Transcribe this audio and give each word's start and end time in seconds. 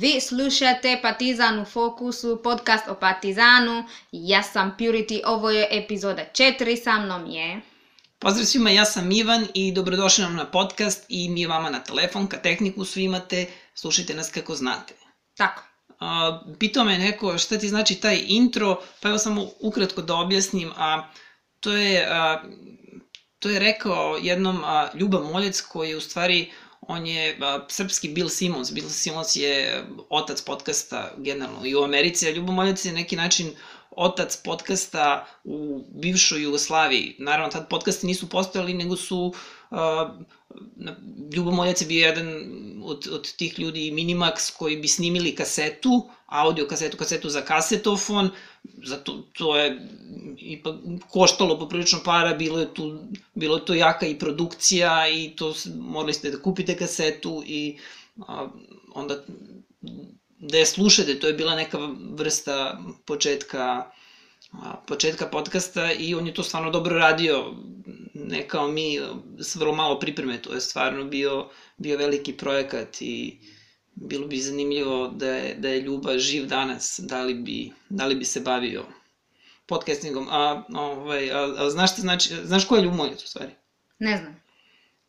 Vi 0.00 0.20
slušate 0.20 0.98
Partizan 1.02 1.60
u 1.60 1.64
fokusu, 1.64 2.40
podcast 2.44 2.88
o 2.88 2.94
Partizanu. 2.94 3.84
Ja 4.12 4.42
sam 4.42 4.76
Purity, 4.78 5.20
ovo 5.24 5.50
je 5.50 5.68
epizoda 5.70 6.22
4, 6.34 6.82
sa 6.84 6.98
mnom 6.98 7.26
je... 7.26 7.60
Pozdrav 8.18 8.46
svima, 8.46 8.70
ja 8.70 8.84
sam 8.84 9.12
Ivan 9.12 9.46
i 9.54 9.72
dobrodošli 9.72 10.24
nam 10.24 10.36
na 10.36 10.44
podcast 10.44 11.04
i 11.08 11.28
mi 11.28 11.46
vama 11.46 11.70
na 11.70 11.82
telefon, 11.82 12.26
ka 12.26 12.36
tehniku 12.36 12.84
svi 12.84 13.04
imate, 13.04 13.46
slušajte 13.74 14.14
nas 14.14 14.30
kako 14.30 14.54
znate. 14.54 14.94
Tako. 15.36 15.62
A, 16.00 16.40
pitao 16.58 16.84
me 16.84 16.98
neko 16.98 17.38
šta 17.38 17.58
ti 17.58 17.68
znači 17.68 17.94
taj 17.94 18.20
intro, 18.26 18.80
pa 19.00 19.08
evo 19.08 19.18
samo 19.18 19.46
ukratko 19.60 20.02
da 20.02 20.14
objasnim, 20.14 20.72
a 20.76 21.08
to 21.60 21.72
je, 21.72 22.06
a, 22.10 22.42
to 23.38 23.48
je 23.48 23.58
rekao 23.58 24.18
jednom 24.22 24.64
a, 24.64 24.88
Ljuba 24.94 25.20
Moljec 25.20 25.60
koji 25.60 25.90
je 25.90 25.96
u 25.96 26.00
stvari 26.00 26.52
on 26.88 27.06
je 27.06 27.38
a, 27.40 27.66
srpski 27.68 28.08
Bill 28.08 28.28
Simmons. 28.28 28.72
Bill 28.72 28.88
Simmons 28.88 29.36
je 29.36 29.84
otac 30.10 30.42
podcasta 30.42 31.12
generalno 31.16 31.66
i 31.66 31.74
u 31.74 31.82
Americi, 31.82 32.28
a 32.28 32.30
Ljubo 32.30 32.52
Moljac 32.52 32.84
je 32.84 32.92
neki 32.92 33.16
način 33.16 33.50
otac 33.90 34.36
podcasta 34.36 35.26
u 35.44 35.84
bivšoj 35.94 36.42
Jugoslaviji. 36.42 37.16
Naravno, 37.18 37.52
tad 37.52 37.68
podcasti 37.68 38.06
nisu 38.06 38.28
postojali, 38.28 38.74
nego 38.74 38.96
su 38.96 39.18
uh, 39.18 39.36
Ljubo 41.34 41.50
Moljac 41.50 41.80
je 41.80 41.86
bio 41.86 42.06
jedan 42.06 42.28
od, 42.84 43.08
od 43.12 43.32
tih 43.36 43.58
ljudi 43.58 43.90
Minimax 43.90 44.50
koji 44.56 44.76
bi 44.76 44.88
snimili 44.88 45.34
kasetu, 45.34 46.08
audio 46.26 46.66
kasetu, 46.66 46.96
kasetu 46.96 47.28
za 47.28 47.40
kasetofon, 47.40 48.30
zato 48.84 49.22
to 49.32 49.56
je 49.56 49.88
ipak 50.36 50.74
koštalo 51.08 51.58
poprilično 51.58 52.00
para, 52.04 52.34
bilo 52.34 52.60
je 52.60 52.74
tu, 52.74 52.98
bilo 53.34 53.56
je 53.56 53.64
to 53.64 53.74
jaka 53.74 54.06
i 54.06 54.18
produkcija 54.18 55.08
i 55.08 55.36
to 55.36 55.54
morali 55.74 56.14
ste 56.14 56.30
da 56.30 56.42
kupite 56.42 56.76
kasetu 56.76 57.42
i 57.46 57.78
a, 58.28 58.48
onda 58.94 59.24
da 60.38 60.58
je 60.58 60.66
slušate, 60.66 61.20
to 61.20 61.26
je 61.26 61.32
bila 61.32 61.54
neka 61.54 61.78
vrsta 62.14 62.80
početka 63.04 63.90
početka 64.86 65.26
podcasta 65.26 65.92
i 65.92 66.14
on 66.14 66.26
je 66.26 66.34
to 66.34 66.42
stvarno 66.42 66.70
dobro 66.70 66.98
radio, 66.98 67.54
ne 68.26 68.48
kao 68.48 68.68
mi, 68.68 69.00
s 69.38 69.56
vrlo 69.56 69.74
malo 69.74 70.00
pripreme, 70.00 70.42
to 70.42 70.54
je 70.54 70.60
stvarno 70.60 71.04
bio, 71.04 71.48
bio 71.76 71.98
veliki 71.98 72.32
projekat 72.32 72.96
i 73.00 73.38
bilo 73.94 74.26
bi 74.26 74.38
zanimljivo 74.38 75.08
da 75.08 75.34
je, 75.34 75.54
da 75.54 75.68
je 75.68 75.80
Ljuba 75.80 76.18
živ 76.18 76.46
danas, 76.46 77.00
da 77.02 77.22
li 77.22 77.34
bi, 77.34 77.72
da 77.88 78.06
li 78.06 78.14
bi 78.14 78.24
se 78.24 78.40
bavio 78.40 78.84
podcastingom. 79.66 80.26
A, 80.30 80.62
ovaj, 80.74 81.32
a, 81.32 81.54
a 81.58 81.70
znaš, 81.70 81.96
te, 81.96 82.00
znači, 82.00 82.34
znaš 82.44 82.64
ko 82.64 82.76
je 82.76 82.82
Ljub 82.82 82.94
Moljac 82.94 83.24
u 83.24 83.28
stvari? 83.28 83.50
Ne 83.98 84.16
znam. 84.16 84.40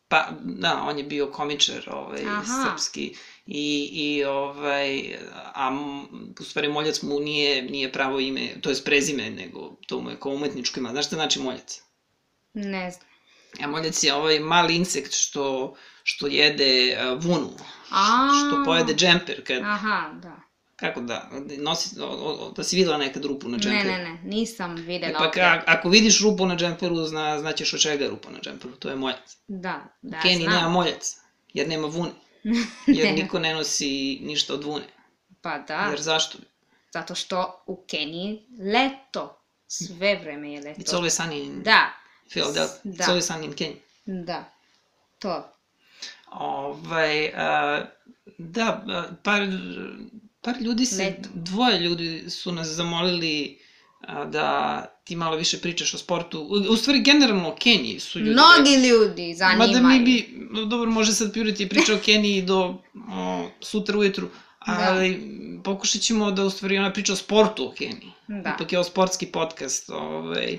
Pa, 0.08 0.28
da, 0.40 0.82
on 0.88 0.98
je 0.98 1.04
bio 1.04 1.30
komičar, 1.30 1.88
ovaj, 1.92 2.20
Aha. 2.26 2.64
srpski, 2.64 3.14
i, 3.46 3.90
i 3.92 4.24
ovaj, 4.24 5.16
a 5.54 5.70
u 6.40 6.44
stvari 6.44 6.68
Moljac 6.68 7.02
mu 7.02 7.20
nije, 7.20 7.62
nije 7.62 7.92
pravo 7.92 8.20
ime, 8.20 8.60
to 8.60 8.70
je 8.70 8.76
prezime, 8.84 9.30
nego 9.30 9.76
to 9.86 10.00
mu 10.00 10.10
je 10.10 10.16
kao 10.20 10.32
umetničko 10.32 10.80
ima. 10.80 10.90
Znaš 10.90 11.06
šta 11.06 11.16
znači 11.16 11.40
Moljac? 11.40 11.82
Ne 12.54 12.90
znam. 12.90 13.10
A 13.62 13.66
Moljac 13.66 14.02
je 14.02 14.14
ovaj 14.14 14.40
mali 14.40 14.76
insekt 14.76 15.12
što, 15.12 15.76
što 16.02 16.26
jede 16.26 16.98
uh, 16.98 17.24
vunu, 17.24 17.50
a 17.90 18.28
što 18.38 18.64
pojede 18.64 18.94
džemper. 18.94 19.44
Kad, 19.46 19.62
Aha, 19.62 20.10
da. 20.22 20.40
Kako 20.76 21.00
da? 21.00 21.30
Nosi, 21.58 21.96
da 22.56 22.64
si 22.64 22.76
videla 22.76 22.98
nekad 22.98 23.24
rupu 23.24 23.48
na 23.48 23.58
džemperu? 23.58 23.90
Ne, 23.90 23.98
ne, 23.98 24.04
ne, 24.04 24.18
nisam 24.22 24.74
videla. 24.74 25.12
E 25.12 25.14
pa 25.18 25.30
ka, 25.30 25.62
ako 25.66 25.88
vidiš 25.88 26.20
rupu 26.20 26.46
na 26.46 26.56
džemperu, 26.56 27.04
zna, 27.04 27.38
znaćeš 27.38 27.74
od 27.74 27.80
čega 27.80 28.04
je 28.04 28.10
rupa 28.10 28.30
na 28.30 28.38
džemperu, 28.40 28.76
to 28.76 28.90
je 28.90 28.96
moljac. 28.96 29.36
Da, 29.48 29.80
da, 30.02 30.20
Keniji 30.20 30.42
znam. 30.42 30.54
nema 30.54 30.68
moljac, 30.68 31.16
jer 31.52 31.68
nema 31.68 31.86
vune. 31.86 32.10
Jer 32.86 33.14
niko 33.14 33.38
ne 33.38 33.54
nosi 33.54 34.18
ništa 34.22 34.54
od 34.54 34.64
vune. 34.64 34.84
Pa 35.42 35.58
da. 35.58 35.86
Jer 35.90 36.00
zašto? 36.00 36.38
Zato 36.92 37.14
što 37.14 37.62
u 37.66 37.84
Keniji 37.86 38.46
leto. 38.58 39.36
Sve 39.66 40.16
vreme 40.16 40.52
je 40.52 40.60
leto. 40.60 40.80
It's 40.80 40.96
always 40.96 41.22
sunny 41.22 41.44
in 41.44 41.62
Da, 42.34 42.40
Philadelphia. 42.40 42.80
Da. 42.84 43.20
Sunny 43.20 43.44
in 43.44 43.52
Kenya. 43.52 43.76
da. 44.06 44.52
To. 45.18 45.52
Ovaj, 46.30 47.26
uh, 47.26 47.86
da, 48.38 48.84
par, 49.22 49.40
par 50.40 50.54
ljudi 50.60 50.86
se, 50.86 51.04
Leto. 51.04 51.28
dvoje 51.34 51.78
ljudi 51.78 52.30
su 52.30 52.52
nas 52.52 52.68
zamolili 52.68 53.58
da 54.26 54.84
ti 55.04 55.16
malo 55.16 55.36
više 55.36 55.58
pričaš 55.58 55.94
o 55.94 55.98
sportu. 55.98 56.40
U, 56.40 56.72
u 56.72 56.76
stvari, 56.76 57.00
generalno 57.00 57.48
o 57.48 57.56
Keniji 57.56 58.00
su 58.00 58.18
ljudi. 58.18 58.30
Mnogi 58.30 58.88
ljudi 58.88 59.34
zanimaju. 59.34 59.72
Mada 59.72 59.88
mi 59.88 60.00
bi, 60.00 60.28
dobro, 60.66 60.90
može 60.90 61.12
sad 61.12 61.34
Purity 61.34 61.68
priča 61.68 61.94
o 61.94 61.98
Keniji 62.06 62.42
do 62.42 62.82
o, 63.12 63.50
sutra 63.60 63.98
ujutru, 63.98 64.28
ali 64.58 65.14
da. 65.14 65.62
pokušat 65.62 66.02
ćemo 66.02 66.30
da 66.30 66.44
u 66.44 66.50
stvari 66.50 66.78
ona 66.78 66.92
priča 66.92 67.12
o 67.12 67.16
sportu 67.16 67.66
o 67.66 67.72
Keniji. 67.72 68.12
Da. 68.28 68.54
Ipak 68.54 68.72
je 68.72 68.78
ovo 68.78 68.84
sportski 68.84 69.26
podcast, 69.26 69.90
ovaj, 69.90 70.58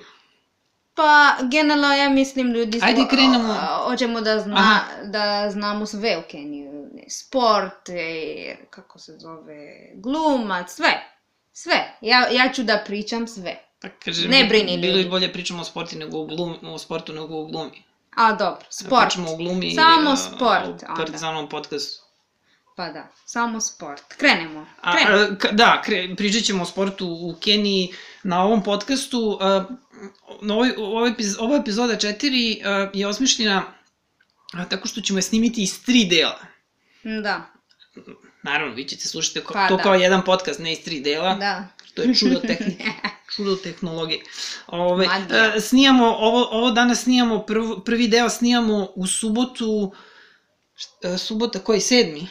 Pa, 0.93 1.35
generalno 1.51 1.93
ja 1.95 2.09
mislim 2.09 2.51
ljudi 2.51 2.79
smo, 2.79 2.87
Ajde, 2.87 3.01
krenemo. 3.09 3.53
a, 3.53 3.83
hoćemo 3.85 4.21
da, 4.21 4.39
zna, 4.39 4.55
Aha. 4.57 4.79
da 5.03 5.51
znamo 5.51 5.85
sve 5.85 6.17
u 6.17 6.29
Keniju. 6.31 6.71
Sport, 7.09 7.89
e, 7.89 8.55
kako 8.69 8.99
se 8.99 9.17
zove, 9.17 9.91
glumac, 9.95 10.71
sve. 10.71 11.07
Sve. 11.53 11.97
Ja, 12.01 12.27
ja 12.27 12.51
ću 12.53 12.63
da 12.63 12.83
pričam 12.85 13.27
sve. 13.27 13.59
Pa 13.81 13.87
kaže, 14.05 14.27
Ne 14.27 14.43
brini, 14.43 14.77
Bilo 14.77 14.91
ljudi. 14.93 15.03
je 15.03 15.09
bolje 15.09 15.33
pričamo 15.33 15.61
o 15.61 15.65
sportu 15.65 15.97
nego 15.97 16.17
o, 16.17 16.25
glumi, 16.25 16.57
o 16.63 16.77
sportu 16.77 17.13
nego 17.13 17.37
o 17.37 17.45
glumi. 17.45 17.83
A, 18.15 18.31
dobro, 18.31 18.65
sport. 18.69 19.01
Pričamo 19.03 19.31
o 19.31 19.35
glumi 19.35 19.71
Samo 19.71 20.09
a, 20.11 20.15
sport, 20.15 20.65
o 20.65 20.71
onda. 20.71 20.93
Partizanovom 20.97 21.49
podcastu. 21.49 22.03
Pa 22.75 22.89
da, 22.89 23.07
samo 23.25 23.61
sport. 23.61 24.03
Krenemo. 24.17 24.65
A, 24.81 24.91
Krenemo. 24.93 25.17
a, 25.17 25.27
ka- 25.29 25.51
da, 25.51 25.81
kre, 25.85 26.15
pričat 26.17 26.43
ćemo 26.43 26.63
o 26.63 26.65
sportu 26.65 27.07
u 27.07 27.35
Keniji 27.39 27.93
na 28.23 28.43
ovom 28.43 28.63
podcastu. 28.63 29.37
A, 29.41 29.65
na 30.41 30.53
ovoj, 30.53 30.73
ovo, 31.39 31.55
epizoda 31.55 31.93
4 31.95 32.65
a, 32.65 32.89
je 32.93 33.07
osmišljena 33.07 33.63
a, 34.53 34.65
tako 34.65 34.87
što 34.87 35.01
ćemo 35.01 35.19
je 35.19 35.23
snimiti 35.23 35.63
iz 35.63 35.83
tri 35.85 36.05
dela. 36.05 36.39
Da, 37.23 37.45
Naravno, 38.43 38.75
vi 38.75 38.85
ćete 38.85 39.07
slušati 39.07 39.41
ko, 39.41 39.53
Pa 39.53 39.67
to 39.67 39.77
da. 39.77 39.83
kao 39.83 39.93
jedan 39.95 40.25
podcast, 40.25 40.59
ne 40.59 40.73
iz 40.73 40.83
tri 40.83 40.99
dela. 40.99 41.35
da. 41.35 41.67
To 41.93 42.01
je 42.01 42.15
čudo 42.15 42.39
tehnike, 42.39 42.83
čudo 43.35 43.55
tehnologije. 43.55 44.21
Ove, 44.67 45.07
Magija. 45.07 45.53
e, 45.55 45.59
snijamo, 45.61 46.05
ovo, 46.05 46.47
ovo 46.51 46.71
danas 46.71 47.03
snijamo, 47.03 47.39
prv, 47.39 47.63
prvi 47.85 48.07
deo 48.07 48.29
snijamo 48.29 48.87
u 48.95 49.07
subotu, 49.07 49.91
št- 50.75 51.13
e, 51.13 51.17
subota 51.17 51.59
koji, 51.59 51.79
sedmi? 51.81 52.27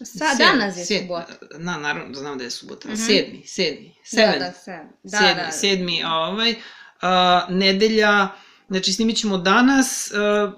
Sa, 0.00 0.06
Sedmi, 0.06 0.36
danas 0.40 0.76
je 0.76 0.84
sed- 0.86 1.00
subota. 1.00 1.32
Na, 1.58 1.78
naravno, 1.78 2.14
znam 2.14 2.38
da 2.38 2.44
je 2.44 2.50
subota. 2.50 2.88
Mhm. 2.88 2.96
Sedmi, 2.98 3.42
sedmi, 3.46 3.88
Da, 3.88 4.04
seven. 4.06 4.38
da, 4.38 4.52
sedmi. 4.54 4.88
Da, 5.04 5.18
sedmi, 5.18 5.34
da. 5.36 5.52
sedmi, 5.52 6.04
ovaj, 6.04 6.54
a, 7.02 7.46
nedelja, 7.50 8.28
znači 8.68 8.92
snimit 8.92 9.16
ćemo 9.16 9.38
danas, 9.38 10.12
a, 10.12 10.18
a, 10.18 10.52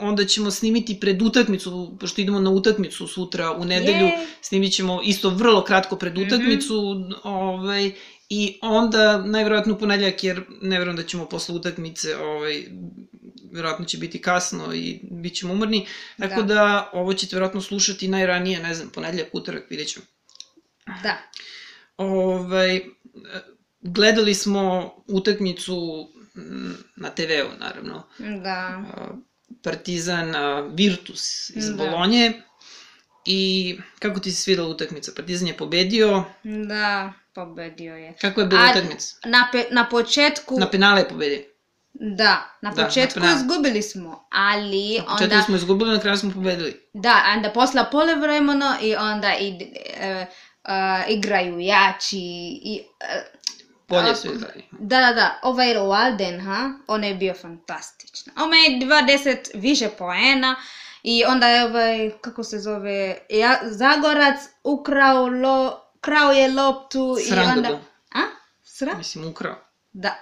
onda 0.00 0.24
ćemo 0.24 0.50
snimiti 0.50 1.00
pred 1.00 1.22
utakmicu, 1.22 1.96
pošto 2.00 2.20
idemo 2.20 2.40
na 2.40 2.50
utakmicu 2.50 3.06
sutra 3.06 3.52
u 3.52 3.64
nedelju, 3.64 4.06
Jej. 4.06 4.26
snimit 4.42 4.72
ćemo 4.72 5.00
isto 5.04 5.30
vrlo 5.30 5.64
kratko 5.64 5.96
pred 5.96 6.12
Mhm. 6.12 6.22
utakmicu, 6.22 6.74
ovaj, 7.24 7.92
i 8.28 8.58
onda 8.62 9.18
najverovatno 9.18 9.74
u 9.74 9.78
ponedljak, 9.78 10.24
jer 10.24 10.42
ne 10.62 10.78
verujem 10.78 10.96
da 10.96 11.02
ćemo 11.02 11.26
posle 11.26 11.54
utakmice, 11.54 12.16
ovaj, 12.16 12.64
verovatno 13.52 13.84
će 13.84 13.98
biti 13.98 14.22
kasno 14.22 14.74
i 14.74 15.00
bit 15.10 15.34
ćemo 15.34 15.52
umorni, 15.52 15.86
tako 16.18 16.42
Da. 16.42 16.54
da. 16.54 16.90
ovo 16.92 17.14
ćete 17.14 17.36
verovatno 17.36 17.60
slušati 17.60 18.08
najranije, 18.08 18.60
ne 18.60 18.74
znam, 18.74 18.90
ponedljak, 18.90 19.28
utorak, 19.32 19.70
vidjet 19.70 19.88
ćemo. 19.88 20.06
Da. 21.02 21.16
Ovaj, 21.96 22.80
gledali 23.80 24.34
smo 24.34 24.94
utakmicu 25.06 26.08
mm, 26.36 26.72
na 26.96 27.10
TV-u, 27.10 27.58
naravno. 27.58 28.02
Da. 28.18 28.84
Partizan 29.62 30.34
Virtus 30.74 31.50
iz 31.50 31.66
Da. 31.68 31.76
Bolonje. 31.76 32.42
I 33.24 33.76
kako 33.98 34.20
ti 34.20 34.30
se 34.30 34.42
svidela 34.42 34.68
utakmica? 34.68 35.12
Partizan 35.16 35.48
je 35.48 35.56
pobedio. 35.56 36.24
Da, 36.68 37.12
pobedio 37.34 37.96
je. 37.96 38.14
Kako 38.20 38.40
je 38.40 38.46
bila 38.46 38.70
utakmica? 38.70 39.16
Na, 39.24 39.48
pe, 39.52 39.64
na 39.70 39.88
početku, 39.88 40.58
Na 40.58 40.70
penale 40.70 41.00
je 41.00 41.08
pobedio. 41.08 41.42
Da, 42.00 42.56
na 42.62 42.70
Da, 42.70 42.82
na 42.82 42.86
početku 42.86 43.20
penal. 43.20 43.36
izgubili 43.36 43.82
smo, 43.82 44.28
ali 44.32 44.98
Na 44.98 45.04
početku 45.04 45.24
onda, 45.24 45.42
smo 45.42 45.56
izgubili, 45.56 45.90
na 45.90 46.00
kraju 46.00 46.16
smo 46.16 46.30
pobedili. 46.32 46.88
da, 46.94 47.22
onda 47.36 47.50
posla 47.50 47.84
polevremeno 47.84 48.74
i 48.82 48.94
onda 48.96 49.34
i, 49.40 49.72
e, 50.00 50.06
e, 50.08 50.26
igraju 51.08 51.58
jači 51.60 52.18
i, 52.62 52.82
e, 53.00 53.24
Bolje 53.88 54.16
su 54.16 54.34
igrali. 54.34 54.64
da, 54.70 55.00
da, 55.00 55.12
da, 55.12 55.40
ovaj 55.42 55.66
Walden, 55.74 56.44
ha, 56.44 56.70
on 56.86 57.04
je 57.04 57.14
bio 57.14 57.34
fantastičan. 57.34 58.34
On 58.38 58.54
je 58.54 58.86
20 58.86 59.36
više 59.54 59.88
poena 59.88 60.56
i 61.02 61.24
onda 61.24 61.48
je 61.48 61.64
ovaj, 61.64 62.10
kako 62.20 62.44
se 62.44 62.58
zove, 62.58 63.18
ja, 63.30 63.58
Zagorac 63.64 64.40
ukrao, 64.64 65.26
lo, 65.26 65.80
krao 66.00 66.32
je 66.32 66.52
loptu 66.52 67.16
i 67.20 67.24
Sram 67.28 67.44
ga 67.44 67.50
onda... 67.52 67.68
bilo. 67.68 67.80
A? 68.14 68.20
Sram? 68.64 68.98
Mislim, 68.98 69.28
ukrao. 69.28 69.54
Da. 69.92 70.14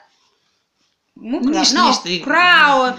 Ukrao, 1.14 1.58
Ništa, 1.58 1.78
no, 1.78 1.86
ništa, 1.86 2.24
krao, 2.24 2.92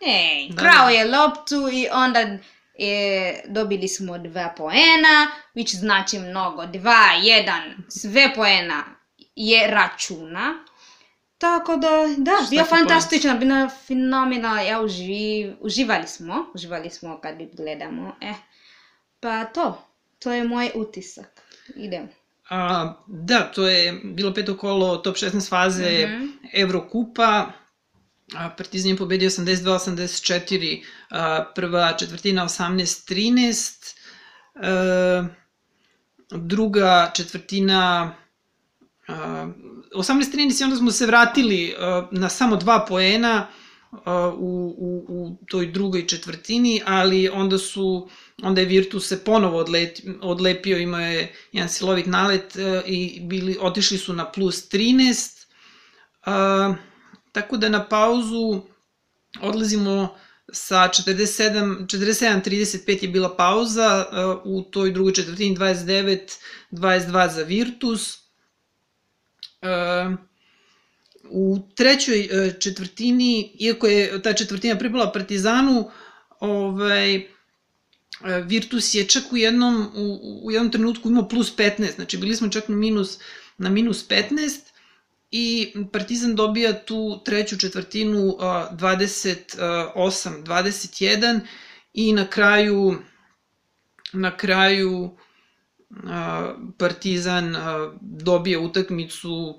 ej, 0.00 0.48
Da, 0.48 0.62
krao 0.62 0.86
da. 0.86 0.90
je 0.90 1.04
loptu 1.04 1.68
i 1.72 1.88
onda 1.92 2.38
E, 2.78 3.42
dobili 3.48 3.88
smo 3.88 4.18
dva 4.18 4.54
poena, 4.56 5.30
which 5.54 5.76
znači 5.76 6.18
mnogo. 6.18 6.66
Dva, 6.66 7.06
jedan, 7.22 7.62
sve 7.88 8.34
poena 8.34 8.84
je 9.36 9.66
računa. 9.66 10.64
Tako 11.38 11.76
da, 11.76 11.88
da, 12.16 12.32
bio 12.50 12.64
fantastično, 12.64 13.34
bilo 13.38 13.68
fenomenalno, 13.86 14.62
ja 14.62 14.80
uživ, 14.80 15.56
uživali 15.60 16.06
smo, 16.06 16.46
uživali 16.54 16.90
smo 16.90 17.20
kad 17.20 17.36
gledamo, 17.52 18.16
eh. 18.20 18.34
Pa 19.20 19.44
to, 19.44 19.86
to 20.18 20.32
je 20.32 20.44
moj 20.44 20.70
utisak. 20.74 21.42
Idemo. 21.76 22.08
A, 22.50 22.92
da, 23.06 23.40
to 23.54 23.68
je 23.68 24.00
bilo 24.04 24.34
peto 24.34 24.56
kolo 24.56 24.96
top 24.96 25.16
16 25.16 25.48
faze 25.48 26.06
Mhm. 26.06 26.26
Evrokupa. 26.52 27.52
A, 28.34 28.50
Partizan 28.56 28.90
je 28.90 28.96
pobedio 28.96 29.30
82-84, 29.30 30.82
a, 31.10 31.44
prva 31.54 31.92
četvrtina 31.92 32.44
18-13, 32.44 33.94
e, 34.54 35.24
druga 36.30 37.10
četvrtina 37.14 38.14
a, 39.08 39.48
18-13 39.94 40.60
i 40.60 40.64
onda 40.64 40.76
smo 40.76 40.90
se 40.90 41.06
vratili 41.06 41.74
na 42.10 42.28
samo 42.28 42.56
dva 42.56 42.84
poena 42.88 43.46
u, 44.36 44.74
u, 44.78 45.04
u 45.08 45.46
toj 45.48 45.66
drugoj 45.66 46.06
četvrtini, 46.06 46.82
ali 46.86 47.28
onda 47.28 47.58
su 47.58 48.08
onda 48.42 48.60
je 48.60 48.66
Virtus 48.66 49.08
se 49.08 49.24
ponovo 49.24 49.58
odlet, 49.58 50.00
odlepio, 50.20 50.78
imao 50.78 51.00
je 51.00 51.34
jedan 51.52 51.68
silovit 51.68 52.06
nalet 52.06 52.56
e, 52.56 52.82
i 52.86 53.20
bili, 53.20 53.56
otišli 53.60 53.98
su 53.98 54.12
na 54.12 54.32
plus 54.32 54.70
13. 54.70 55.46
A, 56.26 56.74
tako 57.32 57.56
da 57.56 57.68
na 57.68 57.88
pauzu 57.88 58.62
odlazimo 59.40 60.16
sa 60.52 60.76
47, 60.76 61.86
47-35 61.86 63.02
je 63.02 63.08
bila 63.08 63.36
pauza, 63.36 64.06
e, 64.12 64.24
u 64.44 64.62
toj 64.62 64.92
drugoj 64.92 65.12
četvrtini 65.12 65.56
29-22 65.56 67.30
za 67.30 67.42
Virtus. 67.42 68.18
E, 69.62 70.16
u 71.30 71.58
trećoj 71.74 72.28
četvrtini, 72.60 73.56
iako 73.58 73.86
je 73.86 74.22
ta 74.22 74.32
četvrtina 74.32 74.78
pripala 74.78 75.12
Partizanu, 75.12 75.90
ovaj, 76.40 77.33
Virtus 78.20 78.94
je 78.94 79.06
čak 79.06 79.22
u 79.32 79.36
jednom, 79.36 79.90
u, 79.94 80.40
u 80.44 80.50
jednom 80.50 80.72
trenutku 80.72 81.08
imao 81.08 81.28
plus 81.28 81.56
15, 81.56 81.94
znači 81.94 82.18
bili 82.18 82.36
smo 82.36 82.48
čak 82.48 82.68
na 82.68 82.76
minus, 82.76 83.18
na 83.58 83.70
minus 83.70 84.08
15 84.08 84.58
i 85.30 85.74
Partizan 85.92 86.34
dobija 86.34 86.84
tu 86.84 87.20
treću 87.24 87.58
četvrtinu 87.58 88.36
a, 88.40 88.68
28-21 88.72 91.40
i 91.92 92.12
na 92.12 92.26
kraju 92.26 92.98
na 94.12 94.36
kraju 94.36 95.16
Partizan 96.78 97.56
a, 97.56 97.92
dobija 98.00 98.60
utakmicu 98.60 99.58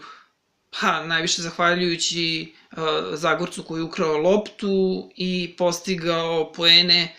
pa 0.79 1.05
najviše 1.05 1.41
zahvaljujući 1.41 2.53
Zagorcu 3.13 3.63
koji 3.63 3.79
je 3.79 3.83
ukrao 3.83 4.17
loptu 4.17 5.09
i 5.15 5.55
postigao 5.57 6.51
poene 6.51 7.15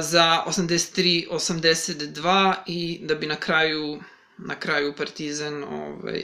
za 0.00 0.42
83-82 0.46 2.54
i 2.66 3.00
da 3.02 3.14
bi 3.14 3.26
na 3.26 3.36
kraju 3.36 4.02
na 4.38 4.54
kraju 4.54 4.94
Partizan 4.96 5.64
ovaj 5.64 6.22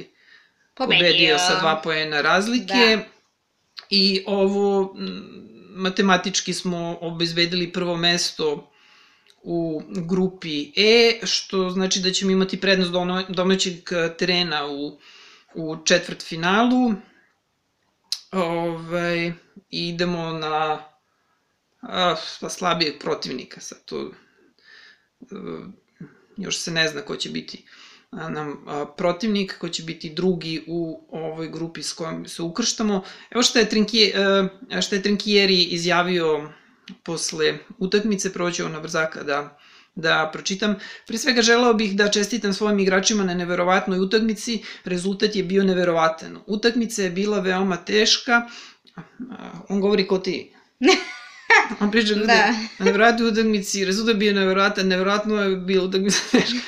pobedio 0.74 1.38
sa 1.38 1.60
dva 1.60 1.80
poena 1.84 2.20
razlike. 2.20 2.96
Da. 2.96 3.02
I 3.90 4.24
ovo 4.26 4.96
matematički 5.70 6.54
smo 6.54 6.98
obezbedili 7.00 7.72
prvo 7.72 7.96
mesto 7.96 8.72
u 9.42 9.82
grupi 9.88 10.72
E, 10.76 11.20
što 11.22 11.70
znači 11.70 12.00
da 12.00 12.10
ćemo 12.10 12.30
imati 12.30 12.60
prednost 12.60 12.92
domaćeg 13.28 13.74
terena 14.18 14.66
u, 14.66 14.98
u 15.54 15.76
četvrt 15.84 16.22
finalu. 16.22 16.94
Ovaj, 18.32 19.32
idemo 19.70 20.32
na 20.32 20.84
a, 21.82 22.16
pa 22.40 22.48
slabijeg 22.48 22.98
protivnika, 23.00 23.60
sad 23.60 23.84
to 23.84 24.10
e, 25.20 25.24
još 26.36 26.58
se 26.58 26.70
ne 26.70 26.88
zna 26.88 27.00
ko 27.00 27.16
će 27.16 27.30
biti 27.30 27.64
nam 28.12 28.64
protivnik, 28.96 29.58
ko 29.58 29.68
će 29.68 29.82
biti 29.82 30.10
drugi 30.10 30.64
u 30.66 31.06
ovoj 31.10 31.48
grupi 31.48 31.82
s 31.82 31.92
kojom 31.92 32.28
se 32.28 32.42
ukrštamo. 32.42 33.02
Evo 33.30 33.42
šta 33.42 33.58
je, 33.58 33.68
Trinkije, 33.68 34.14
šta 34.82 34.96
je 34.96 35.02
Trinkieri 35.02 35.62
izjavio 35.62 36.52
posle 37.02 37.58
utakmice, 37.78 38.32
proću 38.32 38.68
na 38.68 38.80
brzaka 38.80 39.22
da, 39.22 39.58
da 39.94 40.30
pročitam. 40.32 40.76
Pre 41.06 41.18
svega 41.18 41.42
želeo 41.42 41.74
bih 41.74 41.96
da 41.96 42.10
čestitam 42.10 42.52
svojim 42.52 42.78
igračima 42.78 43.24
na 43.24 43.34
neverovatnoj 43.34 44.00
utakmici, 44.00 44.62
rezultat 44.84 45.36
je 45.36 45.42
bio 45.42 45.64
neverovatan. 45.64 46.38
Utakmica 46.46 47.02
je 47.02 47.10
bila 47.10 47.40
veoma 47.40 47.76
teška, 47.76 48.48
on 49.68 49.80
govori 49.80 50.06
ko 50.06 50.18
ti. 50.18 50.52
On 51.80 51.90
priča 51.90 52.14
ljudi, 52.14 52.26
Da. 52.26 52.54
na 52.78 53.28
utakmici, 53.32 53.84
rezultat 53.84 54.14
je 54.14 54.18
bio 54.18 54.32
neverovatan, 54.32 54.88
neverovatno 54.88 55.42
je 55.42 55.56
bila 55.56 55.84
utakmica 55.84 56.18
teška. 56.30 56.58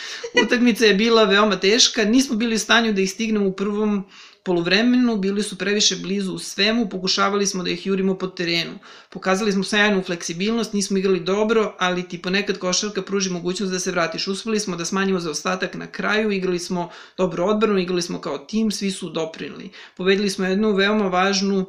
Utakmica 0.44 0.84
je 0.84 0.94
bila 0.94 1.24
veoma 1.24 1.56
teška, 1.56 2.04
nismo 2.04 2.36
bili 2.36 2.54
u 2.54 2.58
stanju 2.58 2.92
da 2.92 3.00
ih 3.00 3.10
stignemo 3.10 3.46
u 3.46 3.52
prvom 3.52 4.04
poluvremenu, 4.44 5.16
bili 5.16 5.42
su 5.42 5.58
previše 5.58 5.96
blizu 5.96 6.32
u 6.34 6.38
svemu, 6.38 6.88
pokušavali 6.88 7.46
smo 7.46 7.62
da 7.62 7.70
ih 7.70 7.86
jurimo 7.86 8.14
po 8.18 8.26
terenu. 8.26 8.72
Pokazali 9.10 9.52
smo 9.52 9.64
sjajnu 9.64 10.02
fleksibilnost, 10.02 10.72
nismo 10.72 10.98
igrali 10.98 11.20
dobro, 11.20 11.76
ali 11.78 12.08
ti 12.08 12.22
ponekad 12.22 12.58
košarka 12.58 13.02
pruži 13.02 13.30
mogućnost 13.30 13.72
da 13.72 13.78
se 13.78 13.90
vratiš. 13.90 14.28
Uspeli 14.28 14.60
smo 14.60 14.76
da 14.76 14.84
smanjimo 14.84 15.20
zaostatak 15.20 15.74
na 15.74 15.86
kraju, 15.86 16.30
igrali 16.30 16.58
smo 16.58 16.90
dobro 17.16 17.44
odbranu, 17.44 17.78
igrali 17.78 18.02
smo 18.02 18.20
kao 18.20 18.38
tim, 18.38 18.70
svi 18.70 18.90
su 18.90 19.10
doprinili. 19.10 19.70
Pobedili 19.96 20.30
smo 20.30 20.44
jednu 20.46 20.72
veoma 20.72 21.08
važnu 21.08 21.66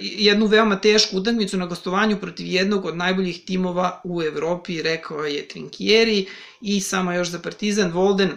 jednu 0.00 0.46
veoma 0.46 0.76
tešku 0.76 1.16
utakmicu 1.16 1.56
na 1.56 1.66
gostovanju 1.66 2.16
protiv 2.16 2.46
jednog 2.46 2.84
od 2.84 2.96
najboljih 2.96 3.44
timova 3.44 4.00
u 4.04 4.22
Evropi, 4.22 4.82
rekao 4.82 5.24
je 5.24 5.48
Trinkieri 5.48 6.26
i 6.60 6.80
samo 6.80 7.12
još 7.12 7.28
za 7.28 7.38
Partizan 7.38 7.92
Volden 7.92 8.30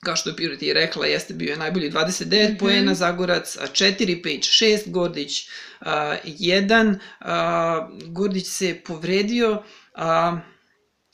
kao 0.00 0.16
što 0.16 0.30
je 0.30 0.36
Piroti 0.36 0.72
rekla, 0.72 1.06
jeste 1.06 1.34
bio 1.34 1.50
je 1.50 1.56
najbolji 1.56 1.90
29 1.90 2.26
mm. 2.26 2.30
-hmm. 2.30 2.58
poena, 2.58 2.94
Zagorac 2.94 3.56
a, 3.56 3.66
4, 3.66 4.22
Pejć 4.22 4.48
6, 4.62 4.90
Gordić 4.90 5.48
a, 5.80 6.16
1, 6.24 6.98
a, 7.20 7.88
Gordić 8.06 8.46
se 8.46 8.80
povredio, 8.86 9.62
a, 9.94 10.40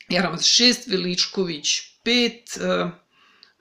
Jaramac 0.08 0.40
6, 0.40 0.90
Veličković 0.90 1.66
5, 2.04 2.62
a, 2.62 2.90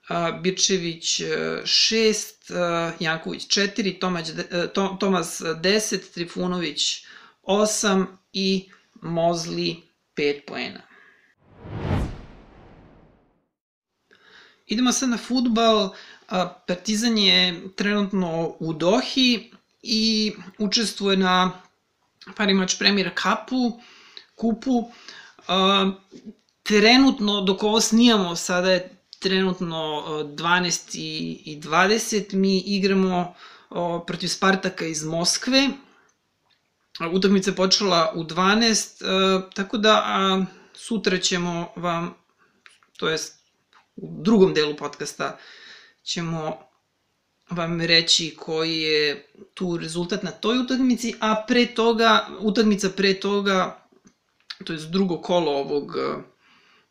a, 0.07 0.31
Birčević 0.31 1.21
6, 1.65 2.51
Janković 2.99 3.47
4, 3.47 3.99
Tomać, 3.99 4.29
e, 4.29 4.67
To- 4.73 4.97
Tomas 4.99 5.41
10, 5.61 6.11
Trifunović 6.13 7.05
8 7.43 8.05
i 8.33 8.69
Mozli 9.01 9.81
5 10.15 10.41
poena. 10.47 10.81
Idemo 14.67 14.91
sad 14.91 15.09
na 15.09 15.17
futbal. 15.17 15.89
Partizan 16.67 17.17
je 17.17 17.61
trenutno 17.75 18.55
u 18.59 18.73
Dohi 18.73 19.51
i 19.83 20.33
učestvuje 20.57 21.17
na 21.17 21.51
parimač 22.35 22.75
Premier 22.79 23.11
Cupu, 23.21 23.79
kupu. 24.35 24.91
Trenutno, 26.63 27.41
dok 27.41 27.63
ovo 27.63 27.81
snijamo, 27.81 28.35
sada 28.35 28.71
je 28.71 28.94
trenutno 29.25 30.03
a, 30.05 30.23
12 30.23 30.97
i, 30.97 31.41
i 31.45 31.61
20, 31.61 32.33
mi 32.33 32.59
igramo 32.59 33.35
protiv 34.07 34.27
Spartaka 34.27 34.85
iz 34.85 35.03
Moskve. 35.03 35.69
Utakmica 37.13 37.51
je 37.51 37.55
počela 37.55 38.13
u 38.15 38.23
12, 38.23 39.05
a, 39.05 39.49
tako 39.55 39.77
da 39.77 40.45
sutra 40.73 41.17
ćemo 41.17 41.71
vam, 41.75 42.13
to 42.97 43.09
jest 43.09 43.39
u 43.95 44.21
drugom 44.21 44.53
delu 44.53 44.75
podcasta 44.75 45.37
ćemo 46.03 46.57
vam 47.49 47.81
reći 47.81 48.35
koji 48.39 48.79
je 48.79 49.27
tu 49.53 49.77
rezultat 49.77 50.23
na 50.23 50.31
toj 50.31 50.59
utakmici, 50.59 51.13
a 51.19 51.43
pre 51.47 51.65
toga, 51.65 52.27
utakmica 52.39 52.89
pre 52.89 53.13
toga, 53.13 53.87
to 54.63 54.73
je 54.73 54.79
drugo 54.79 55.17
kolo 55.17 55.51
ovog, 55.51 55.95
eh, 55.97 56.23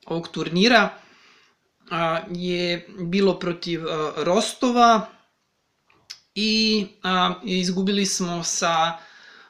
ovog 0.07 0.29
turnira, 0.29 1.04
a, 1.91 2.21
je 2.31 2.89
bilo 2.99 3.39
protiv 3.39 3.81
Rostova 4.17 5.07
i 6.35 6.87
izgubili 7.45 8.07
smo 8.07 8.45
sa 8.45 8.99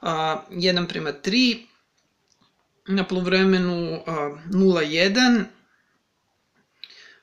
a, 0.01 0.43
1 0.51 0.89
prema 0.89 1.13
3 1.13 1.67
na 2.89 3.05
polovremenu 3.05 4.01
a, 4.07 4.37
0-1 4.51 5.45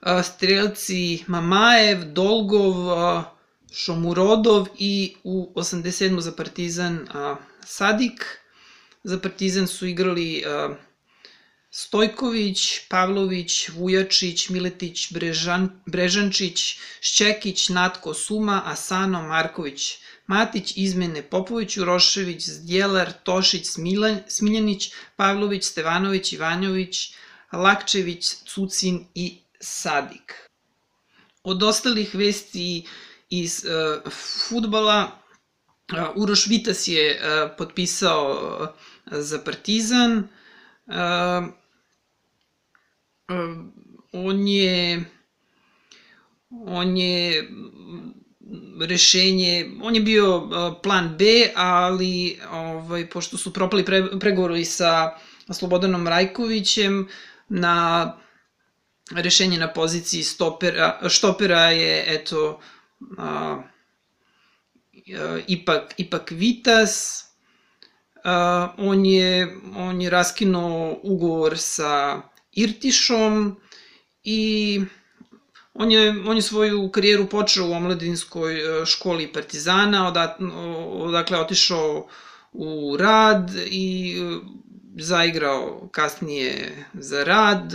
a, 0.02 0.24
strelci 0.24 1.24
Mamajev, 1.28 2.04
Dolgov, 2.04 2.76
Šomurodov 3.74 4.68
i 4.78 5.16
u 5.24 5.54
87. 5.56 6.20
za 6.20 6.32
Partizan 6.32 7.08
Sadik. 7.66 8.38
Za 9.04 9.20
Partizan 9.20 9.68
su 9.68 9.88
igrali 9.88 10.44
Stojković, 11.74 12.80
Pavlović, 12.90 13.70
Vujačić, 13.70 14.50
Miletić, 14.50 15.14
Brežan, 15.14 15.70
Brežančić, 15.86 16.80
Šćekić, 17.02 17.70
Natko, 17.70 18.14
Suma, 18.14 18.62
Asano, 18.66 19.22
Marković, 19.28 19.98
Matić, 20.28 20.74
Izmene, 20.76 21.22
Popović, 21.24 21.78
Urošević, 21.78 22.50
Zdjelar, 22.50 23.14
Tošić, 23.24 23.68
Smilan, 23.68 24.20
Smiljanić, 24.28 24.92
Pavlović, 25.16 25.64
Stevanović, 25.64 26.34
Ivanjović, 26.34 27.14
Lakčević, 27.52 28.28
Cucin 28.46 29.06
i 29.16 29.40
Sadik. 29.60 30.50
Od 31.44 31.64
ostalih 31.64 32.16
vesti 32.16 32.86
iz 33.30 33.66
uh, 33.66 34.12
futbala, 34.50 35.12
uh, 35.94 36.16
Uroš 36.16 36.48
Vitas 36.48 36.88
je 36.88 37.16
uh, 37.16 37.52
potpisao 37.58 38.60
uh, 38.62 38.68
za 39.12 39.40
Partizan, 39.40 40.18
uh, 40.18 41.61
on 44.14 44.48
je 44.48 45.06
on 46.52 46.98
je 46.98 47.48
rešenje, 48.82 49.72
on 49.82 49.96
je 49.96 50.02
bio 50.02 50.38
uh, 50.38 50.52
plan 50.84 51.18
B, 51.18 51.26
ali 51.56 52.40
ovaj, 52.52 53.10
pošto 53.10 53.38
su 53.38 53.54
propali 53.54 53.86
pre, 53.86 54.20
pregovori 54.20 54.66
sa 54.66 55.12
Slobodanom 55.52 56.08
Rajkovićem, 56.08 57.08
na 57.50 58.18
rešenje 59.16 59.58
na 59.58 59.74
poziciji 59.74 60.24
stopera, 60.24 61.00
štopera 61.10 61.62
je, 61.62 62.04
eto, 62.08 62.60
a, 63.18 63.28
a, 63.28 63.62
ipak, 65.48 65.94
ipak 65.98 66.32
Vitas, 66.32 67.24
a, 68.24 68.74
on 68.78 69.06
je, 69.06 69.58
on 69.76 70.02
je 70.02 70.10
raskinuo 70.10 71.00
ugovor 71.04 71.58
sa 71.58 72.22
Irtišom 72.52 73.56
i 74.24 74.82
on 75.74 75.92
je, 75.92 76.10
on 76.28 76.36
je 76.36 76.42
svoju 76.42 76.90
karijeru 76.92 77.26
počeo 77.30 77.66
u 77.66 77.74
omladinskoj 77.74 78.82
e, 78.82 78.86
školi 78.86 79.34
Partizana, 79.34 80.08
odat, 80.08 80.38
odakle 80.92 81.38
otišao 81.38 82.08
u 82.52 82.98
rad 82.98 83.52
i 83.66 84.18
e, 84.20 84.40
zaigrao 84.98 85.90
kasnije 85.92 86.86
za 86.94 87.24
rad, 87.24 87.74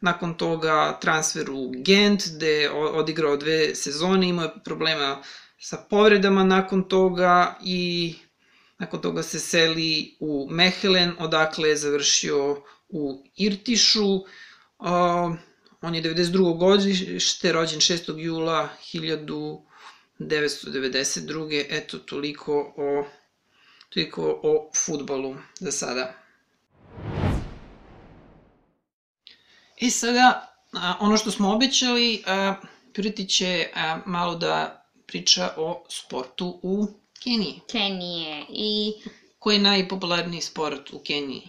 nakon 0.00 0.34
toga 0.34 0.98
transfer 1.00 1.50
u 1.50 1.72
Gent, 1.76 2.22
gde 2.36 2.48
je 2.48 2.70
odigrao 2.70 3.36
dve 3.36 3.74
sezone, 3.74 4.28
imao 4.28 4.44
je 4.44 4.50
problema 4.64 5.22
sa 5.58 5.76
povredama 5.90 6.44
nakon 6.44 6.88
toga 6.88 7.58
i 7.62 8.14
nakon 8.78 9.00
toga 9.00 9.22
se 9.22 9.40
seli 9.40 10.16
u 10.20 10.48
Mehelen, 10.50 11.12
odakle 11.18 11.68
je 11.68 11.76
završio 11.76 12.62
u 12.88 13.24
Irtišu. 13.36 14.20
On 15.82 15.94
je 15.94 16.02
92. 16.02 16.58
godište, 16.58 17.52
rođen 17.52 17.80
6. 17.80 18.18
jula 18.18 18.68
1992. 18.94 21.66
Eto, 21.70 21.98
toliko 21.98 22.74
o, 22.76 23.04
toliko 23.88 24.40
o 24.42 24.70
futbolu 24.86 25.36
za 25.60 25.72
sada. 25.72 26.14
I 29.76 29.90
sada, 29.90 30.54
ono 31.00 31.16
što 31.16 31.30
smo 31.30 31.52
obećali, 31.52 32.22
Puriti 32.94 33.28
će 33.28 33.68
malo 34.06 34.34
da 34.34 34.86
priča 35.06 35.54
o 35.56 35.84
sportu 35.88 36.60
u 36.62 36.86
Keniji. 37.24 37.60
Kenije 37.70 38.44
i... 38.48 38.92
Koji 39.38 39.56
je 39.56 39.62
najpopularniji 39.62 40.40
sport 40.40 40.92
u 40.92 40.98
Keniji? 40.98 41.48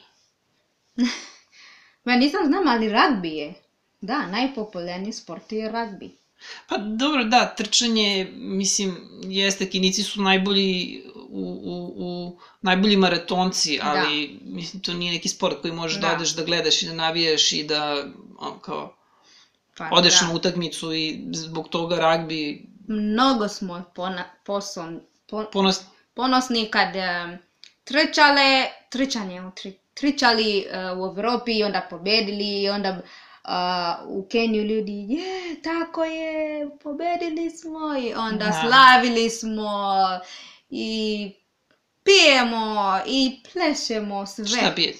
Ma 2.06 2.16
nisam 2.16 2.46
znam, 2.46 2.68
ali 2.68 2.90
ragbi 2.90 3.30
je. 3.30 3.54
Da, 4.02 4.26
najpopularniji 4.26 5.14
sport 5.14 5.52
je 5.52 5.72
ragbi. 5.72 6.18
Pa 6.68 6.78
dobro, 6.78 7.24
da, 7.24 7.56
trčanje, 7.58 8.32
mislim, 8.34 8.98
jeste, 9.24 9.70
kinici 9.70 10.04
su 10.04 10.22
najbolji 10.22 11.04
u, 11.30 11.62
u, 11.64 11.94
u 11.98 12.40
najbolji 12.62 12.98
maratonci, 12.98 13.78
da. 13.78 13.90
ali 13.90 14.40
da. 14.42 14.56
mislim, 14.56 14.82
to 14.82 14.94
nije 14.94 15.14
neki 15.14 15.30
sport 15.30 15.62
koji 15.62 15.74
možeš 15.74 16.02
da. 16.02 16.08
da 16.08 16.14
odeš 16.16 16.36
da 16.36 16.44
gledaš 16.44 16.82
i 16.82 16.86
da 16.86 16.94
navijaš 16.94 17.52
i 17.52 17.64
da, 17.64 18.06
on, 18.38 18.60
kao, 18.62 18.96
pa, 19.78 19.90
odeš 19.92 20.20
da. 20.20 20.28
na 20.28 20.34
utakmicu 20.34 20.94
i 20.94 21.24
zbog 21.32 21.70
toga 21.70 21.96
ragbi... 21.96 22.66
Mnogo 22.88 23.48
smo 23.48 23.84
pona, 23.96 24.26
poson, 24.46 25.02
pon, 25.30 25.46
ponosni. 25.54 25.86
ponosni 26.14 26.68
kad 26.72 26.96
uh, 26.96 27.40
trčale, 27.84 28.66
trčanje, 28.90 29.42
tri, 29.56 29.78
trčali 29.96 30.66
uh, 30.68 31.00
u 31.00 31.06
Evropi 31.06 31.52
i 31.52 31.64
onda 31.64 31.88
pobedili 31.90 32.62
i 32.62 32.70
onda 32.70 32.90
uh, 32.90 34.08
u 34.08 34.28
Keniju 34.32 34.64
ljudi, 34.64 35.08
je, 35.10 35.62
tako 35.62 36.04
je, 36.04 36.70
pobedili 36.84 37.50
smo 37.50 37.98
i 37.98 38.14
onda 38.14 38.46
da. 38.46 38.62
slavili 38.68 39.30
smo 39.30 39.70
i 40.70 41.32
pijemo 42.04 43.00
i 43.06 43.44
plešemo 43.54 44.26
sve. 44.26 44.46
Šta 44.46 44.72
pijete? 44.76 45.00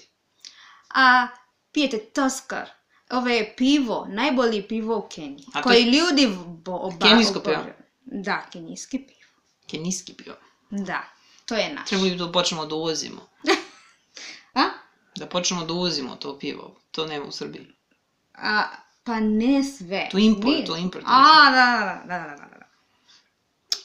A 0.96 1.28
pijete 1.72 1.98
Toskar. 1.98 2.70
Ovo 3.10 3.28
je 3.28 3.54
pivo, 3.58 4.08
najbolji 4.10 4.68
pivo 4.68 4.98
u 4.98 5.08
Keniji. 5.10 5.46
A 5.54 5.62
koji 5.62 5.84
je... 5.84 5.92
ljudi 5.92 6.38
oba... 6.66 7.08
Kenijsko 7.08 7.40
pivo? 7.40 7.66
Da, 8.06 8.46
kenijski 8.52 9.00
pivo. 9.00 9.32
Kenijski 9.68 10.14
pivo? 10.14 10.36
Da, 10.70 11.04
to 11.46 11.56
je 11.56 11.74
naš. 11.74 11.90
Treba 11.90 12.04
bi 12.04 12.16
da 12.16 12.32
počnemo 12.32 12.66
da 12.66 12.76
uvozimo. 12.76 13.30
A? 14.54 14.85
Da 15.16 15.26
počnemo 15.26 15.66
da 15.66 15.74
uvozimo 15.74 16.16
to 16.16 16.40
pivo. 16.40 16.76
To 16.92 17.06
nema 17.06 17.26
u 17.26 17.32
Srbiji. 17.32 17.68
A, 18.34 18.64
pa 19.04 19.20
ne 19.20 19.64
sve. 19.64 20.10
To 20.12 20.18
import, 20.18 20.46
Nije. 20.46 20.66
to 20.66 20.78
import. 20.78 21.06
A, 21.08 21.52
da, 21.52 22.02
da, 22.06 22.24
da, 22.24 22.30
da, 22.30 22.36
da. 22.36 22.60
da. 22.60 22.66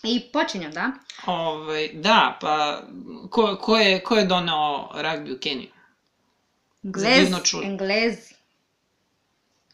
I 0.03 0.21
počinjem, 0.33 0.73
da? 0.73 0.91
Ove, 1.27 1.39
ovaj, 1.39 1.89
da, 1.93 2.39
pa 2.41 2.83
ko, 3.31 3.57
ko, 3.57 3.77
je, 3.77 4.05
ko 4.05 4.17
je 4.17 4.25
donao 4.25 4.91
ragbi 4.95 5.33
u 5.33 5.39
Keniju? 5.39 5.71
Englez, 6.85 7.33
Englezi. 7.65 8.35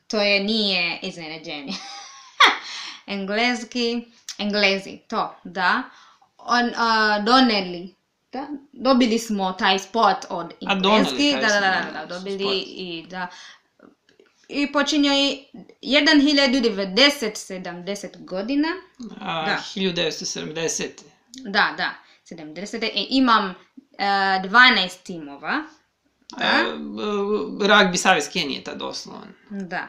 To 0.06 0.20
je 0.20 0.44
nije 0.44 0.98
iznenađenje. 1.02 1.72
Engleski, 3.06 4.04
Englezi, 4.38 4.98
to, 5.08 5.36
da. 5.44 5.82
On, 6.38 6.66
uh, 6.66 7.24
doneli, 7.24 7.94
da, 8.36 8.48
dobili 8.72 9.18
smo 9.18 9.52
taj 9.52 9.78
spot 9.78 10.16
od 10.28 10.52
Engleski, 10.70 11.32
da, 11.32 11.40
da, 11.40 11.60
da, 11.60 11.86
da, 11.92 12.06
dobili 12.06 12.38
spot. 12.38 12.52
i 12.54 13.06
da, 13.10 13.28
i 14.48 14.72
počinje 14.72 15.10
i 15.10 15.44
1970 15.82 18.24
godina. 18.24 18.68
A, 19.20 19.46
da. 19.46 19.58
1970. 19.74 20.88
Da, 21.34 21.74
da, 21.76 21.94
70. 22.30 22.90
I 22.94 23.06
imam 23.10 23.50
uh, 23.50 23.56
e, 23.98 24.04
12 24.48 25.02
timova. 25.02 25.62
Da. 26.38 26.74
Uh, 26.74 26.80
rugby 27.60 27.96
Savez 27.96 28.28
Kenije, 28.32 28.64
ta 28.64 28.74
doslovan. 28.74 29.34
Da. 29.50 29.88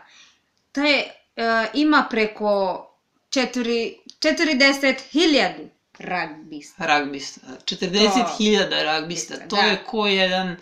To 0.71 0.81
je, 0.81 1.03
uh, 1.35 1.43
ima 1.73 2.07
preko 2.09 2.83
40.000 3.29 5.67
ragbista. 5.99 6.85
Ragbista. 6.85 7.41
40.000 7.65 8.83
ragbista. 8.83 9.35
To 9.47 9.55
da. 9.55 9.61
je 9.61 9.83
ko 9.85 10.07
jedan 10.07 10.55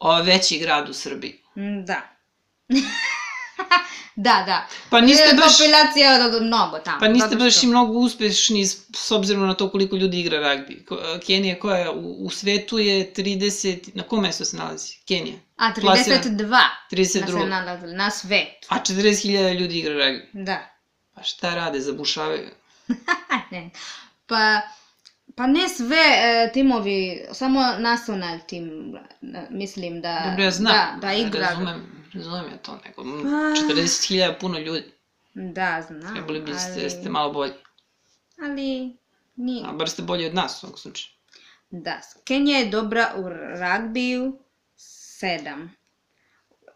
o, 0.00 0.22
veći 0.22 0.58
grad 0.58 0.88
u 0.88 0.92
Srbiji. 0.92 1.40
Da. 1.86 2.00
da, 4.16 4.42
da. 4.46 4.66
Pa 4.90 5.00
niste 5.00 5.34
baš... 5.36 5.58
Populacija 5.58 6.12
je 6.12 6.40
mnogo 6.40 6.78
tamo. 6.78 7.00
Pa 7.00 7.08
niste 7.08 7.36
baš 7.36 7.56
što... 7.56 7.66
i 7.66 7.68
mnogo 7.68 7.92
uspešni 7.92 8.66
s 8.66 9.10
obzirom 9.10 9.46
na 9.46 9.54
to 9.54 9.70
koliko 9.70 9.96
ljudi 9.96 10.20
igra 10.20 10.40
ragbi. 10.40 10.86
Kenija 11.26 11.58
koja 11.58 11.76
je 11.76 11.90
u, 11.90 12.26
u 12.26 12.30
svetu 12.30 12.78
je 12.78 13.12
30... 13.14 13.90
Na 13.94 14.02
kom 14.02 14.22
mesto 14.22 14.44
se 14.44 14.56
nalazi? 14.56 14.96
Kenija. 15.08 15.36
A, 15.56 15.72
32. 15.76 16.58
32. 16.92 17.20
Na 17.20 17.26
se 17.26 17.46
nalazi, 17.46 17.86
na 17.86 18.10
svetu. 18.10 18.66
A 18.68 18.78
40.000 18.78 19.58
ljudi 19.58 19.78
igra 19.78 19.94
ragbi. 19.94 20.28
Da. 20.32 20.70
Pa 21.14 21.22
šta 21.22 21.54
rade, 21.54 21.80
zabušavaju? 21.80 22.48
ne. 23.50 23.70
Pa, 24.30 24.60
pa 25.36 25.46
ne 25.46 25.68
sve 25.68 25.96
e, 25.96 26.50
timovi, 26.52 27.26
samo 27.32 27.60
nacional 27.78 28.38
tim, 28.46 28.96
mislim 29.50 30.00
da... 30.00 30.22
Dobro, 30.28 30.44
ja 30.44 30.50
znam, 30.50 30.72
da, 30.72 31.06
da 31.06 31.12
igra. 31.12 31.40
Razumem 31.40 32.00
Razumem 32.14 32.44
ja 32.50 32.58
to, 32.58 32.78
nego 32.84 33.02
40.000 33.02 34.34
puno 34.40 34.58
ljudi. 34.58 34.92
Da, 35.34 35.82
znam. 35.86 36.14
Trebali 36.14 36.40
bi 36.40 36.52
ali... 36.52 36.90
ste, 36.90 37.08
malo 37.08 37.32
bolji. 37.32 37.52
Ali, 38.42 38.96
nije. 39.36 39.64
A 39.68 39.72
bar 39.72 39.88
ste 39.88 40.02
bolji 40.02 40.26
od 40.26 40.34
nas 40.34 40.62
u 40.62 40.66
ovom 40.66 40.78
slučaju. 40.78 41.12
Da, 41.70 42.00
Kenija 42.24 42.58
je 42.58 42.70
dobra 42.70 43.12
u 43.16 43.28
ragbiju, 43.58 44.38
sedam. 44.76 45.76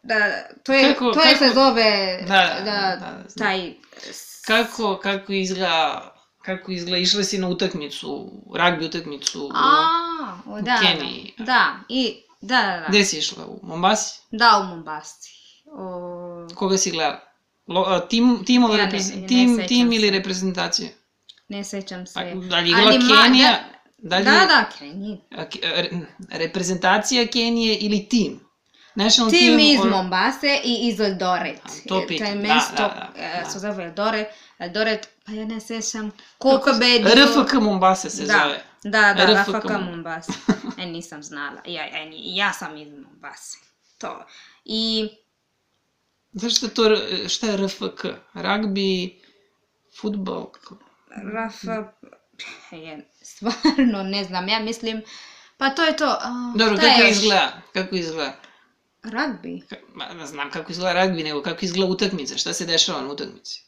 Da, 0.02 0.16
to 0.62 0.73
je, 0.73 0.92
kako, 0.92 1.12
to 1.12 1.20
je 1.20 1.32
kako, 1.32 1.44
se 1.44 1.54
zove, 1.54 2.18
da, 2.28 2.56
da, 2.58 2.64
da, 2.64 2.96
da 3.00 3.25
taj... 3.38 3.75
Kako, 4.46 5.00
kako 5.02 5.32
izgleda, 5.32 6.13
kako 6.45 6.73
izgleda, 6.73 6.97
išla 6.99 7.25
si 7.25 7.39
na 7.39 7.49
utakmicu, 7.49 8.31
ragbi 8.55 8.85
utakmicu 8.85 9.43
u, 9.43 9.51
A, 9.55 9.87
o, 10.47 10.61
da, 10.63 10.75
u 10.75 10.83
Keniji. 10.83 11.35
Da, 11.39 11.45
da, 11.45 11.75
i 11.91 12.17
Da, 12.41 12.57
da, 12.59 12.77
da. 12.79 12.87
Gde 12.89 13.05
si 13.05 13.19
išla? 13.19 13.47
U 13.47 13.61
Mombasi? 13.63 14.21
Da, 14.31 14.61
u 14.61 14.67
Mombasi. 14.67 15.31
O, 15.69 16.49
Koga 16.55 16.79
si 16.79 16.91
gledala? 16.91 17.21
Lo, 17.67 18.01
tim, 18.01 18.45
timova, 18.45 18.77
Ja 18.77 18.87
ne- 18.87 18.91
reprez- 18.91 19.15
ne 19.15 19.27
tim, 19.27 19.49
sećam 19.51 19.69
tim 19.69 19.93
ili 19.93 20.09
se. 20.09 20.13
reprezentaciju? 20.13 20.89
ne 21.49 21.65
sećam 21.65 22.07
se. 22.07 22.19
A, 22.19 22.35
da 22.41 22.59
li 22.59 22.69
igrala 22.69 22.89
Ali 22.89 22.99
ma- 23.01 23.23
Kenija? 23.23 23.51
da- 23.51 23.75
Da, 23.99 24.19
li 24.19 24.25
Da, 24.25 24.31
da, 24.47 24.65
Kenija. 24.79 25.17
reprezentacija 26.31 27.27
Kenije 27.27 27.77
ili 27.77 28.09
tim? 28.09 28.41
National 28.95 29.31
Tim 29.31 29.59
iz 29.59 29.81
or- 29.81 29.91
Mombase 29.91 30.61
i 30.65 30.89
iz 30.89 31.01
Eldoret. 31.01 31.61
A, 31.65 31.89
to 31.89 32.01
da, 32.19 32.35
mesto 32.35 32.83
da, 32.83 33.11
da, 33.17 33.23
e, 33.23 33.41
da. 33.45 33.51
se 33.51 33.59
zove 33.59 33.85
Eldoret. 33.85 34.27
Eldoret, 34.59 35.09
pa 35.27 35.33
ja 35.33 35.45
ne 35.47 35.61
sećam 35.61 36.11
koliko 36.39 36.71
bedio. 36.73 37.15
RFK 37.15 37.53
Mombasa 37.55 38.11
se 38.11 38.25
da, 38.25 38.33
zove. 38.33 38.63
Da, 38.83 39.15
da, 39.15 39.43
RFK 39.43 39.55
RFK. 39.55 39.71
Mombasa. 39.81 40.33
E, 40.79 40.87
nisam 40.87 41.23
znala. 41.23 41.61
Ja, 41.67 41.85
ja, 41.87 42.11
ja 42.13 42.53
sam 42.53 42.77
iz 42.77 42.89
Mombase. 42.93 43.59
To. 43.99 44.25
I 44.65 45.09
Zašto 46.33 46.67
je 46.67 46.75
to, 46.75 46.83
šta 47.29 47.47
je 47.47 47.57
RFK? 47.57 48.05
Rugby, 48.35 49.13
futbol? 50.01 50.47
Rafa, 51.35 51.93
je, 52.71 53.09
stvarno 53.23 54.03
ne 54.03 54.25
znam, 54.25 54.49
ja 54.49 54.61
mislim, 54.61 55.03
pa 55.57 55.71
to 55.71 55.83
je 55.83 55.97
to. 55.97 56.07
a, 56.21 56.53
Dobro, 56.57 56.75
je 56.75 56.81
kako 56.81 57.01
još? 57.03 57.11
izgleda? 57.11 57.53
Kako 57.73 57.95
izgleda? 57.97 58.33
Ka- 59.70 59.76
Ma, 59.94 60.04
ne 60.12 60.26
znam 60.26 60.50
kako 60.50 60.73
izgleda 60.73 61.00
rugby, 61.00 61.25
nego 61.25 61.42
kako 61.42 61.64
izgleda 61.64 61.92
utakmica, 61.92 62.37
šta 62.37 62.52
se 62.52 62.66
dešava 62.66 63.00
na 63.00 63.12
utakmici. 63.12 63.62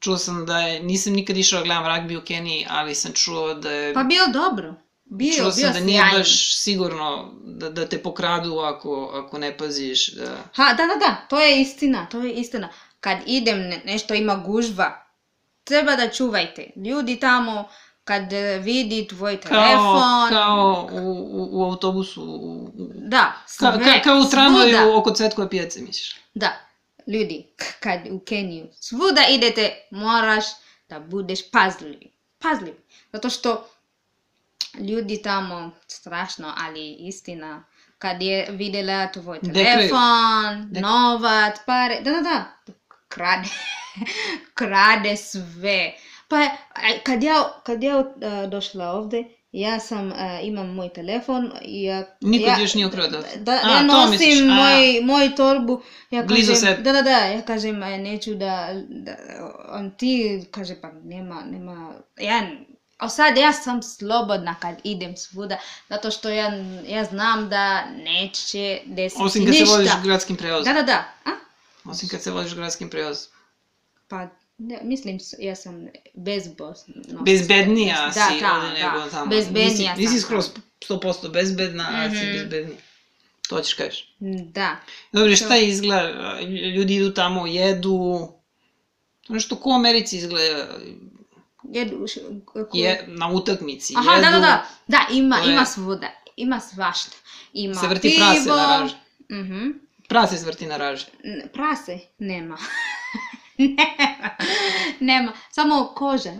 Čuo 0.00 0.18
sam 0.18 0.46
da 0.46 0.58
je, 0.58 0.80
nisam 0.82 1.12
nikad 1.12 1.36
išao 1.36 1.58
da 1.58 1.64
gledam 1.64 1.84
rugby 1.84 2.18
u 2.18 2.24
Keniji, 2.24 2.66
ali 2.70 2.94
sam 2.94 3.12
čuo 3.12 3.54
da 3.54 3.70
je... 3.70 3.94
Pa 3.94 4.02
bio 4.02 4.22
dobro. 4.32 4.74
Bio, 5.04 5.34
čuo 5.36 5.44
bio 5.44 5.52
sam 5.52 5.72
da 5.72 5.80
nije 5.80 6.00
sjajan. 6.00 6.18
baš 6.18 6.56
sigurno 6.62 7.32
da, 7.44 7.70
da 7.70 7.88
te 7.88 8.02
pokradu 8.02 8.58
ako, 8.58 9.10
ako 9.14 9.38
ne 9.38 9.56
paziš. 9.58 10.12
Da... 10.12 10.36
Ha, 10.54 10.74
da, 10.74 10.86
da, 10.86 10.94
da, 10.94 11.26
to 11.28 11.40
je 11.40 11.60
istina, 11.60 12.06
to 12.06 12.20
je 12.20 12.32
istina. 12.32 12.68
Kad 13.00 13.18
idem, 13.26 13.58
ne, 13.58 13.82
nešto 13.84 14.14
ima 14.14 14.36
gužva, 14.36 15.06
treba 15.64 15.96
da 15.96 16.10
čuvajte. 16.10 16.70
Ljudi 16.76 17.20
tamo, 17.20 17.68
kad 18.04 18.32
e, 18.32 18.58
vidi 18.58 19.08
tvoj 19.08 19.40
Kao, 19.40 19.50
telefon, 19.50 20.28
kao 20.28 20.88
u, 20.92 21.10
u, 21.32 21.48
u 21.52 21.64
autobusu, 21.64 22.22
u, 22.22 22.70
da, 22.94 23.32
ka, 23.58 23.72
sve, 23.72 23.84
ka, 23.84 24.02
kao 24.04 24.18
u 24.18 24.30
tramvaju 24.30 24.96
oko 24.96 25.10
Cvetkove 25.10 25.50
pijace, 25.50 25.80
misliš? 25.80 26.16
Da, 26.34 26.52
ljudi, 27.06 27.46
kad 27.80 28.00
u 28.10 28.18
Keniju 28.18 28.66
svuda 28.80 29.20
idete, 29.30 29.86
moraš 29.90 30.44
da 30.88 31.00
budeš 31.00 31.50
pazljiv. 31.50 31.98
Pazljiv. 32.38 32.74
Zato 33.12 33.30
što 33.30 33.68
ljudi 34.80 35.22
tamo, 35.22 35.70
strašno, 35.86 36.54
ali 36.56 36.92
istina, 36.92 37.64
kad 37.98 38.22
je 38.22 38.46
vidjela 38.50 39.12
tvoj 39.12 39.40
telefon, 39.40 40.70
Dek- 40.70 40.80
novac, 40.80 41.56
pare, 41.66 42.00
da, 42.00 42.10
da, 42.10 42.20
da, 42.20 42.44
krade, 43.08 43.48
krade 44.58 45.16
sve. 45.16 45.92
Pa 46.28 46.36
kad 47.02 47.22
ja, 47.22 47.60
kad 47.64 47.82
ja 47.82 47.98
uh, 47.98 48.50
došla 48.50 48.90
ovde, 48.90 49.24
ja 49.52 49.80
sam, 49.80 50.06
uh, 50.08 50.14
imam 50.42 50.74
moj 50.74 50.88
telefon 50.88 51.52
i 51.62 51.82
ja... 51.82 52.04
Niko 52.20 52.48
ja, 52.48 52.58
još 52.60 52.74
nije 52.74 52.86
ukrao 52.86 53.08
telefon? 53.08 53.44
Da, 53.44 53.52
A, 53.52 53.70
ja 53.70 53.82
nosim 53.82 54.46
moj, 54.46 55.00
moj 55.02 55.34
torbu, 55.36 55.82
ja 56.10 56.22
Blizu 56.22 56.52
kažem, 56.52 56.66
sebe. 56.68 56.82
da, 56.82 56.92
da, 56.92 57.02
da, 57.02 57.10
ja 57.18 57.42
kažem, 57.42 57.82
e, 57.82 57.98
neću 57.98 58.34
da, 58.34 58.68
da, 58.88 59.12
on 59.70 59.90
ti 59.90 60.44
kaže, 60.50 60.80
pa 60.80 60.92
nema, 60.92 61.42
nema, 61.50 61.92
ja, 62.18 62.42
a 62.96 63.08
sad 63.08 63.36
ja 63.36 63.52
sam 63.52 63.82
slobodna 63.82 64.54
kad 64.54 64.74
idem 64.84 65.16
svuda, 65.16 65.58
zato 65.88 66.10
što 66.10 66.28
ja, 66.28 66.52
ja 66.88 67.04
znam 67.04 67.48
da 67.48 67.84
neće 67.86 68.80
desiti 68.86 69.22
Osim 69.22 69.42
kad 69.44 69.50
ništa. 69.50 69.66
se 69.66 69.72
voziš 69.72 69.92
gradskim 70.04 70.36
Da, 70.36 70.40
prevozom. 70.42 70.74
da, 70.74 70.82
da, 70.82 71.04
a? 71.24 71.30
Osim 71.84 72.08
kad 72.08 72.22
se 72.22 72.30
voziš 72.30 72.54
gradskim 72.54 72.90
prevozom. 72.90 73.32
Pa, 74.08 74.26
ne, 74.58 74.80
mislim, 74.82 75.18
ja 75.38 75.56
sam 75.56 75.86
bezbosna. 76.14 76.94
Bezbednija 77.20 77.96
da, 78.06 78.12
si 78.12 78.40
da, 78.40 78.52
ovde 78.54 78.68
nego 78.74 78.98
da, 78.98 79.10
tamo. 79.10 79.26
Bezbednija 79.26 79.94
nisi, 79.94 80.02
nisi 80.04 80.20
skroz 80.20 80.50
100% 80.80 81.30
bezbedna, 81.30 81.88
a 81.90 82.10
si 82.10 82.16
Mhm. 82.16 82.32
bezbednija. 82.32 82.78
To 83.48 83.60
ćeš 83.60 83.74
kažeš. 83.74 84.14
Da. 84.44 84.76
Dobro, 85.12 85.36
šta 85.36 85.56
izgleda? 85.58 86.40
Ljudi 86.76 86.94
idu 86.94 87.10
tamo, 87.12 87.46
jedu... 87.46 88.28
To 89.20 89.32
nešto 89.32 89.56
ko 89.56 89.70
u 89.70 89.74
Americi 89.74 90.16
izgleda. 90.16 90.66
Jedu, 91.64 92.06
š- 92.06 92.20
ko- 92.44 92.68
Je, 92.72 93.04
na 93.08 93.28
utakmici 93.28 93.94
Aha, 93.96 94.10
jedu. 94.12 94.22
da, 94.22 94.30
da, 94.30 94.40
da, 94.40 94.66
da, 94.88 95.06
ima, 95.12 95.36
To 95.36 95.42
je- 95.42 95.52
ima 95.52 95.64
svuda, 95.66 96.06
ima 96.36 96.60
svašta. 96.62 97.16
Ima 97.52 97.74
Se 97.74 97.86
vrti 97.86 98.08
pivo, 98.08 98.18
prase 98.18 98.48
na 98.50 98.78
raži. 98.78 98.94
Mhm. 99.32 99.70
Prase 100.08 100.36
se 100.36 100.46
vrti 100.46 100.66
na 100.66 100.76
raži. 100.76 101.04
N- 101.24 101.48
Prase 101.52 101.98
nema. 102.18 102.56
nema. 103.58 104.30
Nema. 105.00 105.32
Samo 105.50 105.84
koža. 105.96 106.30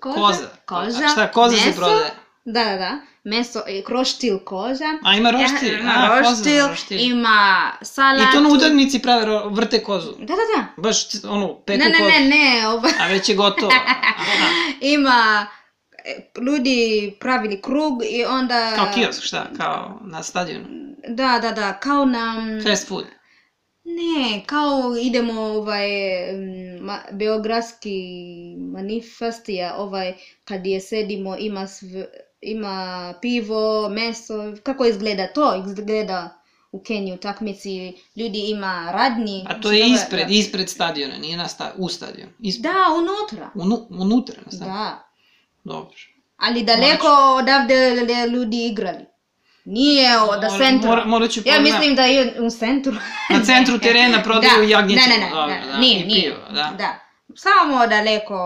Koža. 0.00 0.14
Koza. 0.20 0.48
Koža. 0.66 1.04
A 1.04 1.08
šta, 1.08 1.30
koza 1.32 1.56
se 1.56 1.66
meso. 1.66 1.78
prodaje? 1.78 2.10
Da, 2.44 2.64
da, 2.64 2.76
da. 2.76 2.98
Meso, 3.24 3.62
i 3.68 3.84
kroštil 3.84 4.38
koža. 4.38 4.84
A 5.04 5.14
ima 5.16 5.30
roštilj? 5.30 5.78
Ima 5.80 5.92
A, 5.96 6.08
koza 6.08 6.22
na 6.22 6.30
roštil, 6.30 6.68
roštilj. 6.68 6.98
ima 7.00 7.70
salatu. 7.82 8.28
I 8.28 8.32
to 8.32 8.40
na 8.40 8.48
utakmici 8.48 8.98
prave, 8.98 9.40
vrte 9.50 9.82
kozu. 9.82 10.12
Da, 10.18 10.26
da, 10.26 10.34
da. 10.56 10.66
Baš, 10.76 11.24
ono, 11.24 11.54
peku 11.66 11.78
Ne, 11.84 11.90
ne, 11.90 11.98
kozu. 11.98 12.10
ne, 12.10 12.20
ne, 12.20 12.68
ovo. 12.68 12.88
A 13.00 13.06
već 13.06 13.28
je 13.28 13.34
gotovo. 13.34 13.72
Ima 14.80 15.46
e, 16.04 16.40
ljudi 16.42 17.16
pravili 17.20 17.62
krug 17.62 18.02
i 18.10 18.24
onda... 18.24 18.72
Kao 18.76 18.86
kiosk, 18.94 19.22
šta? 19.22 19.46
Kao 19.56 19.98
na 20.04 20.22
stadionu. 20.22 20.66
Da, 21.08 21.38
da, 21.42 21.50
da, 21.52 21.72
kao 21.72 22.04
na... 22.04 22.34
Fast 22.64 22.88
food. 22.88 23.04
Ne, 23.84 24.42
kao 24.46 24.70
idemo 25.02 25.32
ovaj 25.42 25.88
mm, 26.32 26.84
ma, 26.84 26.98
beogradski 27.12 27.96
manifestija, 28.58 29.74
ovaj 29.76 30.14
kad 30.44 30.66
je 30.66 30.80
sedimo 30.80 31.36
ima 31.36 31.66
sv, 31.66 31.86
ima 32.40 32.76
pivo, 33.20 33.88
meso, 33.88 34.34
kako 34.62 34.84
izgleda 34.84 35.26
to? 35.26 35.64
Izgleda 35.68 36.38
u 36.72 36.80
Keniji 36.80 37.12
u 37.12 37.18
takmici, 37.18 37.92
ljudi 38.16 38.38
ima 38.40 38.90
radnji. 38.92 39.44
A 39.48 39.60
to 39.60 39.72
je 39.72 39.78
zove- 39.78 39.94
ispred, 39.94 40.26
da. 40.26 40.34
ispred 40.34 40.68
stadiona, 40.68 41.16
nije 41.16 41.36
na 41.36 41.48
sta, 41.48 41.74
u 41.78 41.88
stadion. 41.88 42.28
Ispred. 42.40 42.72
Da, 42.72 42.78
unutra. 42.96 43.50
Unu, 43.54 43.86
unutra 44.02 44.36
na 44.46 44.52
stadion. 44.52 44.74
Da. 44.74 45.08
Dobro. 45.64 45.96
Ali 46.36 46.62
daleko 46.62 47.06
odavde 47.36 47.74
le- 47.90 48.26
ljudi 48.28 48.66
igrali. 48.66 49.04
Nije 49.64 50.18
od 50.18 50.28
Mora- 50.42 50.58
centra. 50.58 50.90
mora- 50.90 51.04
morat 51.04 51.30
ću 51.30 51.40
ja 51.44 51.60
mislim 51.60 51.94
da 51.94 52.02
je 52.02 52.40
u 52.40 52.50
centru. 52.50 52.92
Na 53.30 53.44
centru 53.44 53.78
terena 53.86 54.22
prodaju 54.22 54.56
da. 54.58 54.62
jagnjećinu. 54.64 55.06
Ne, 55.08 55.18
ne, 55.18 55.60
ne, 55.60 55.66
da, 55.66 55.78
nije, 55.78 56.06
nije. 56.06 56.22
pivo, 56.22 56.36
da. 56.48 56.74
da. 56.78 56.98
Samo 57.36 57.86
daleko 57.86 58.38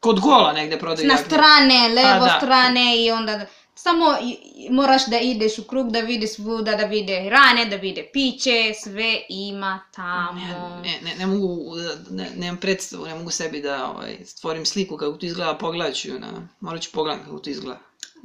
Kod 0.00 0.20
gola 0.20 0.52
negde 0.52 0.78
prodaju 0.78 1.08
na 1.08 1.16
strane, 1.16 1.88
levo 1.88 2.24
da. 2.24 2.34
strane 2.38 2.96
i 2.98 3.10
onda 3.10 3.46
samo 3.74 4.16
i- 4.22 4.36
i 4.56 4.70
moraš 4.70 5.06
da 5.06 5.18
ideš 5.18 5.58
u 5.58 5.64
krug 5.64 5.90
da 5.90 6.00
vidiš 6.00 6.30
svuda, 6.30 6.74
da 6.74 6.84
vide 6.84 7.30
rane, 7.30 7.64
da 7.66 7.76
vide 7.76 8.10
piće, 8.12 8.50
sve 8.74 9.20
ima 9.28 9.80
tamo. 9.94 10.40
Ne, 10.82 10.90
ne, 10.90 10.98
ne, 11.02 11.16
ne 11.16 11.26
mogu, 11.26 11.74
ne, 12.10 12.30
nemam 12.36 12.56
predstavu, 12.56 13.06
ne 13.06 13.14
mogu 13.14 13.30
sebi 13.30 13.60
da 13.60 13.86
ovaj, 13.86 14.16
stvorim 14.24 14.66
sliku 14.66 14.96
kako 14.96 15.12
to 15.12 15.26
izgleda, 15.26 15.54
pogledat 15.54 15.94
ću 15.94 16.08
na, 16.10 16.28
morat 16.60 16.82
ću 16.82 16.90
pogledati 16.92 17.24
kako 17.24 17.38
to 17.38 17.50
izgleda. 17.50 17.80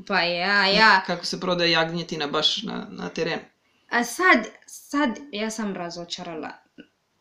Pa 0.07 0.21
ja, 0.21 0.65
ja. 0.65 1.03
Kako 1.07 1.25
se 1.25 1.39
prodaje 1.39 1.71
jagnjetina 1.71 2.27
baš 2.27 2.63
na, 2.63 2.87
na 2.89 3.09
terenu. 3.09 3.41
A 3.89 4.03
sad, 4.03 4.37
sad 4.67 5.09
ja 5.31 5.49
sam 5.49 5.75
razočarala 5.75 6.49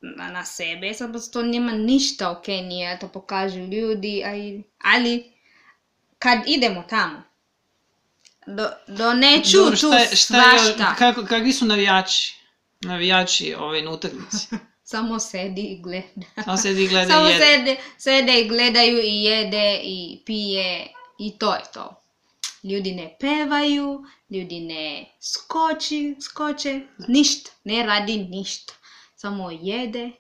na, 0.00 0.28
na 0.28 0.44
sebe, 0.44 0.92
zato 0.92 1.18
što 1.18 1.42
nema 1.42 1.72
ništa 1.72 2.30
u 2.30 2.42
Keniji, 2.42 2.98
to 3.00 3.08
pokažu 3.08 3.58
ljudi, 3.60 4.22
ali, 4.26 4.62
ali 4.84 5.32
kad 6.18 6.38
idemo 6.46 6.82
tamo, 6.82 7.22
do, 8.46 8.68
doneću 8.88 9.56
Dobro, 9.56 9.70
tu 9.70 9.76
šta, 9.78 9.96
je- 9.98 10.16
šta 10.16 10.36
je, 10.36 10.58
svašta. 10.58 10.94
kako, 10.94 11.24
kakvi 11.24 11.52
su 11.52 11.66
navijači? 11.66 12.34
Navijači 12.80 13.54
ovaj, 13.54 13.82
na 13.82 13.90
utakmici. 13.90 14.46
Samo 14.84 15.18
sedi 15.18 15.60
i 15.62 15.82
gleda. 15.82 16.42
Samo 16.44 16.56
sedi 16.56 16.84
i 16.84 16.88
gleda 16.88 17.12
Samo 17.12 17.28
i 17.28 17.32
jede. 17.32 17.44
sede, 17.46 17.76
sede 17.98 18.40
i 18.40 18.48
gledaju 18.48 18.98
i 18.98 19.22
jede 19.22 19.80
i 19.82 20.22
pije 20.26 20.86
i 21.18 21.38
to 21.38 21.54
je 21.54 21.62
to. 21.74 21.97
Ljudi 22.62 22.92
ne 22.92 23.16
pevaju, 23.21 24.05
ljudi 24.31 24.61
ne 24.61 25.07
skoči, 25.21 26.16
skoče, 26.21 26.81
ništa, 27.09 27.51
ne 27.64 27.87
radi 27.87 28.16
ništa. 28.16 28.75
Samo 29.16 29.51
jede, 29.51 30.11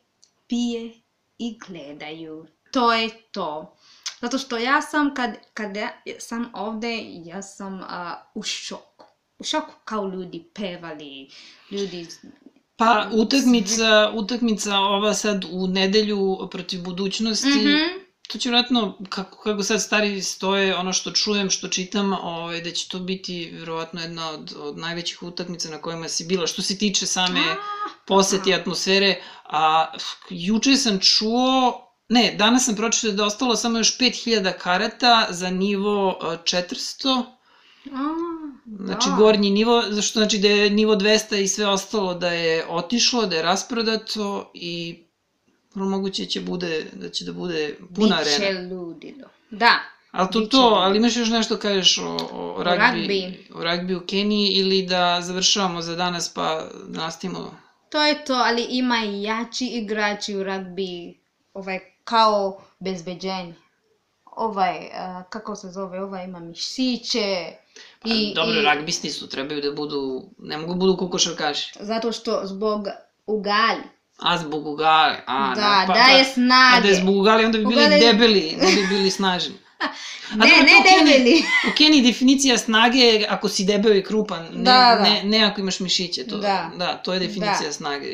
pije 0.46 0.92
i 1.38 1.58
gledaju. 1.66 2.46
To 2.72 2.92
je 2.92 3.10
to. 3.30 3.76
Zato 4.20 4.38
što 4.38 4.58
ja 4.58 4.82
sam, 4.82 5.14
kad, 5.14 5.30
kad 5.54 5.76
ja 5.76 5.90
sam 6.18 6.50
ovde, 6.54 7.04
ja 7.24 7.42
sam 7.42 7.80
a, 7.82 8.22
u 8.34 8.42
šoku. 8.42 9.04
U 9.38 9.44
šoku 9.44 9.72
kao 9.84 10.08
ljudi 10.08 10.44
pevali, 10.54 11.30
ljudi... 11.70 12.06
Pa 12.76 13.10
utakmica, 13.12 14.12
utakmica 14.14 14.78
ova 14.78 15.14
sad 15.14 15.44
u 15.50 15.66
nedelju 15.66 16.48
protiv 16.50 16.82
budućnosti, 16.82 17.48
Mhm. 17.48 18.07
To 18.28 18.38
će 18.38 18.48
vjerojatno, 18.48 18.98
kako, 19.08 19.42
kako 19.42 19.62
sad 19.62 19.82
stari 19.82 20.22
stoje, 20.22 20.76
ono 20.76 20.92
što 20.92 21.10
čujem, 21.10 21.50
što 21.50 21.68
čitam, 21.68 22.12
ovaj, 22.12 22.60
da 22.60 22.70
će 22.70 22.88
to 22.88 22.98
biti 22.98 23.50
vjerojatno 23.52 24.00
jedna 24.00 24.30
od, 24.30 24.54
od 24.58 24.78
najvećih 24.78 25.22
utakmica 25.22 25.70
na 25.70 25.78
kojima 25.78 26.08
si 26.08 26.24
bila. 26.24 26.46
Što 26.46 26.62
se 26.62 26.78
tiče 26.78 27.06
same 27.06 27.56
poseti 28.06 28.54
atmosfere, 28.54 29.22
a 29.44 29.92
juče 30.30 30.76
sam 30.76 30.98
čuo, 31.00 31.84
ne, 32.08 32.34
danas 32.38 32.64
sam 32.64 32.76
pročitao 32.76 33.12
da 33.12 33.22
je 33.22 33.26
ostalo 33.26 33.56
samo 33.56 33.78
još 33.78 33.98
5000 33.98 34.52
karata 34.58 35.26
za 35.30 35.50
nivo 35.50 36.18
eh, 36.22 36.36
400, 36.44 37.24
A, 37.92 38.48
Znači, 38.76 39.08
da. 39.08 39.16
gornji 39.16 39.50
nivo, 39.50 39.82
zašto 39.88 40.20
znači 40.20 40.38
da 40.38 40.48
je 40.48 40.70
nivo 40.70 40.96
200 40.96 41.42
i 41.42 41.48
sve 41.48 41.66
ostalo 41.66 42.14
da 42.14 42.28
je 42.28 42.66
otišlo, 42.68 43.26
da 43.26 43.36
je 43.36 43.42
rasprodato 43.42 44.50
i 44.54 45.04
vrlo 45.74 45.88
moguće 45.90 46.26
će 46.26 46.40
bude, 46.40 46.86
da 46.92 47.08
će 47.08 47.24
da 47.24 47.32
bude 47.32 47.74
puna 47.94 48.16
Biće 48.18 48.46
arena. 48.46 48.74
ludilo. 48.74 49.28
Da. 49.50 49.72
Ali 50.10 50.28
to 50.32 50.38
biće 50.40 50.50
to, 50.50 50.62
ludilo. 50.62 50.76
ali 50.80 50.96
imaš 50.96 51.16
još 51.16 51.28
nešto 51.28 51.56
kažeš 51.56 51.98
o, 51.98 52.16
o, 52.32 52.54
o 52.56 52.62
ragbi, 52.62 52.80
ragbi. 53.00 53.48
o 53.54 53.64
ragbi 53.64 53.94
u 53.94 54.00
Keniji 54.06 54.48
ili 54.48 54.82
da 54.86 55.20
završavamo 55.22 55.82
za 55.82 55.94
danas 55.96 56.34
pa 56.34 56.64
da 56.88 57.00
nastavimo? 57.00 57.54
To 57.90 58.02
je 58.02 58.24
to, 58.24 58.34
ali 58.34 58.66
ima 58.70 59.04
i 59.04 59.22
jači 59.22 59.66
igrači 59.66 60.36
u 60.36 60.42
ragbi, 60.42 61.18
ovaj, 61.54 61.78
kao 62.04 62.62
bezbeđenje. 62.78 63.54
Ovaj, 64.36 64.90
a, 64.94 65.22
kako 65.30 65.56
se 65.56 65.68
zove, 65.70 66.02
ovaj 66.02 66.24
ima 66.24 66.40
mišiće. 66.40 67.52
I, 68.04 68.32
Pa, 68.34 68.40
Dobro, 68.40 68.60
i, 68.60 68.62
ragbisti 68.62 69.10
su, 69.10 69.28
trebaju 69.28 69.60
da 69.60 69.72
budu, 69.72 70.22
ne 70.38 70.58
mogu 70.58 70.72
da 70.72 70.78
budu 70.78 70.96
kokošarkaši. 70.96 71.72
Zato 71.80 72.12
što 72.12 72.40
zbog 72.44 72.86
ugali. 73.26 73.82
Ugali, 74.64 75.16
a, 75.26 75.54
Da, 75.54 75.80
ne, 75.80 75.86
pa, 75.86 75.94
daje 75.94 76.18
pa, 76.18 76.30
snage. 76.30 76.76
A 76.76 76.80
da 76.80 76.88
je 76.88 76.94
zbog 76.94 77.16
ugali, 77.16 77.44
onda 77.44 77.58
bi 77.58 77.66
bili 77.66 77.76
Ugali- 77.76 78.00
debeli, 78.02 78.56
ne 78.56 78.72
bi 78.72 78.86
bili 78.88 79.10
snažni. 79.10 79.54
A 80.32 80.36
Ne, 80.36 80.46
ne 80.46 80.76
debeli. 80.84 81.42
U 81.64 81.76
Keniji 81.76 82.02
definicija 82.02 82.58
snage 82.58 82.98
je 82.98 83.26
ako 83.28 83.48
si 83.48 83.64
debel 83.64 83.96
i 83.96 84.04
krupan, 84.04 84.42
ne, 84.44 84.62
Da, 84.62 84.62
da. 84.94 85.02
ne, 85.02 85.22
ne 85.24 85.44
ako 85.44 85.60
imaš 85.60 85.80
mišiće. 85.80 86.26
To, 86.26 86.38
Da. 86.38 86.70
da, 86.76 86.94
to 86.94 87.12
je 87.12 87.18
definicija 87.20 87.66
Da. 87.66 87.72
snage, 87.72 88.06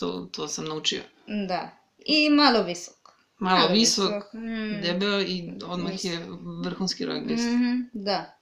to, 0.00 0.28
to 0.32 0.48
sam 0.48 0.64
naučio. 0.64 1.02
Da. 1.48 1.70
I 1.98 2.30
malo 2.30 2.62
visok. 2.62 2.94
Malo 3.38 3.68
visok, 3.68 4.34
Mm. 4.34 4.80
debel 4.82 5.20
i 5.20 5.34
odmah 5.66 6.04
je 6.04 6.18
vrhunski 6.64 7.06
ragbist. 7.06 7.44
Mhm, 7.44 7.72
da. 7.94 8.38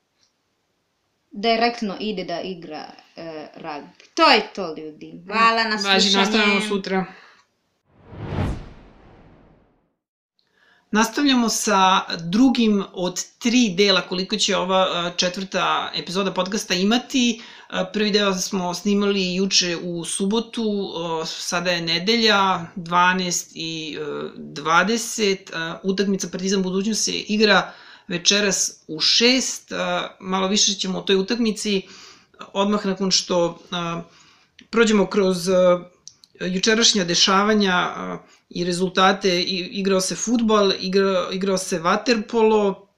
Direktno 1.32 1.96
ide 2.00 2.24
da 2.24 2.40
igra 2.40 2.84
e, 3.16 3.48
ragbi. 3.54 4.04
To 4.14 4.30
je 4.30 4.48
to, 4.54 4.74
ljudi. 4.78 5.22
Hvala 5.26 5.64
na 5.64 5.76
Važi, 5.84 6.10
slušanje. 6.10 6.16
nastavljamo 6.16 6.60
sutra. 6.60 7.04
Nastavljamo 10.90 11.48
sa 11.48 12.00
drugim 12.18 12.84
od 12.92 13.24
tri 13.38 13.74
dela 13.76 14.00
koliko 14.00 14.36
će 14.36 14.56
ova 14.56 14.88
a, 14.92 15.12
četvrta 15.16 15.90
epizoda 15.94 16.32
podcasta 16.32 16.74
imati. 16.74 17.42
A, 17.68 17.84
Prvi 17.84 18.10
deo 18.10 18.34
smo 18.34 18.74
snimali 18.74 19.34
juče 19.34 19.76
u 19.82 20.04
subotu, 20.04 20.92
sada 21.26 21.70
je 21.70 21.80
nedelja, 21.80 22.66
12 22.76 23.50
i 23.54 23.96
e, 24.00 24.04
20. 24.36 25.36
A, 25.54 25.78
Utakmica 25.82 26.28
Partizan 26.32 26.62
budućnost 26.62 27.04
se 27.04 27.12
igra 27.12 27.72
večeras 28.08 28.84
u 28.88 28.96
6. 28.96 29.74
A, 29.74 30.16
Malo 30.20 30.48
više 30.48 30.74
ćemo 30.74 30.98
o 30.98 31.02
toj 31.02 31.16
utakmici 31.16 31.82
odmah 32.52 32.86
nakon 32.86 33.10
što 33.10 33.58
prođemo 34.70 35.06
kroz 35.06 35.48
jučerašnja 36.40 37.04
dešavanja 37.04 37.94
i 38.50 38.64
rezultate, 38.64 39.42
igrao 39.42 40.00
se 40.00 40.14
futbal, 40.14 40.72
igra, 40.80 41.28
igrao 41.32 41.58
se 41.58 41.78
vaterpolo, 41.78 42.88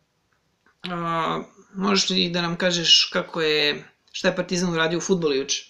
možeš 1.75 2.11
li 2.11 2.31
da 2.31 2.43
nam 2.43 2.57
kažeš 2.57 3.11
kako 3.13 3.43
je, 3.43 3.85
šta 4.13 4.29
je 4.29 4.37
Partizan 4.37 4.73
uradio 4.73 4.99
u 4.99 5.01
futbolu 5.01 5.35
juče? 5.35 5.65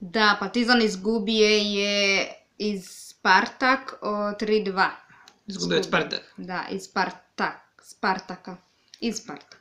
Da, 0.00 0.36
Partizan 0.40 0.82
izgubio 0.82 1.48
je 1.48 2.28
iz 2.58 2.84
Spartak 2.88 3.98
o 4.02 4.10
3-2. 4.10 4.88
Izgubio 5.46 5.76
je 5.76 5.84
Spartak. 5.84 6.34
Da, 6.36 6.66
iz 6.70 6.82
Spartak. 6.82 7.20
Spartaka. 7.82 8.56
Iz 9.00 9.16
Spartaka. 9.16 9.59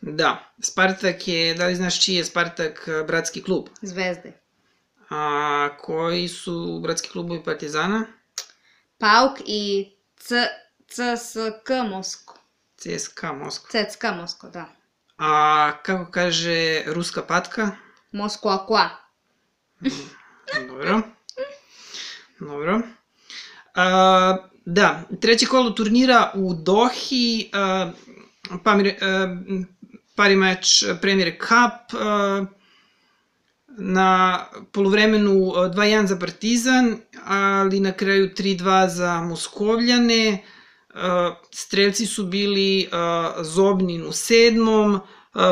Da, 0.00 0.52
Spartak 0.60 1.28
je, 1.28 1.54
da 1.54 1.66
li 1.66 1.74
znaš 1.74 2.04
čiji 2.04 2.16
je 2.16 2.24
Spartak 2.24 2.88
a, 2.88 3.04
bratski 3.06 3.42
klub? 3.42 3.68
Zvezde. 3.82 4.32
A 5.10 5.68
koji 5.80 6.28
su 6.28 6.80
bratski 6.82 7.08
klubovi 7.08 7.44
Partizana? 7.44 8.06
Pauk 8.98 9.40
i 9.46 9.90
C, 10.16 10.46
CSK 10.88 11.70
Mosko. 11.90 12.40
CSKA 12.76 13.32
Moskva. 13.32 13.68
CSK 13.70 14.04
Mosko, 14.16 14.48
da. 14.50 14.66
A 15.18 15.72
kako 15.82 16.10
kaže 16.10 16.82
ruska 16.86 17.22
patka? 17.22 17.70
Moskva 18.12 18.66
Qua. 18.68 18.88
Dobro. 20.68 21.02
Dobro. 22.38 22.80
A, 23.74 24.36
da, 24.64 25.02
treće 25.20 25.46
kolo 25.46 25.70
turnira 25.70 26.32
u 26.34 26.54
Dohi, 26.54 27.50
a, 27.52 27.90
pamir, 28.64 28.94
a, 29.00 29.36
parimač 30.20 30.84
Premier 31.00 31.32
Cup, 31.40 31.96
a, 31.96 32.44
na 33.78 34.10
poluvremenu 34.72 35.52
a, 35.56 35.68
2-1 35.72 36.06
za 36.12 36.16
Partizan, 36.20 36.96
ali 37.24 37.80
na 37.80 37.92
kraju 37.92 38.28
3-2 38.36 38.88
za 38.88 39.20
Moskovljane. 39.22 40.44
Strelci 41.54 42.06
su 42.06 42.24
bili 42.26 42.88
Zobnin 43.40 44.02
u 44.06 44.12
sedmom, 44.12 45.00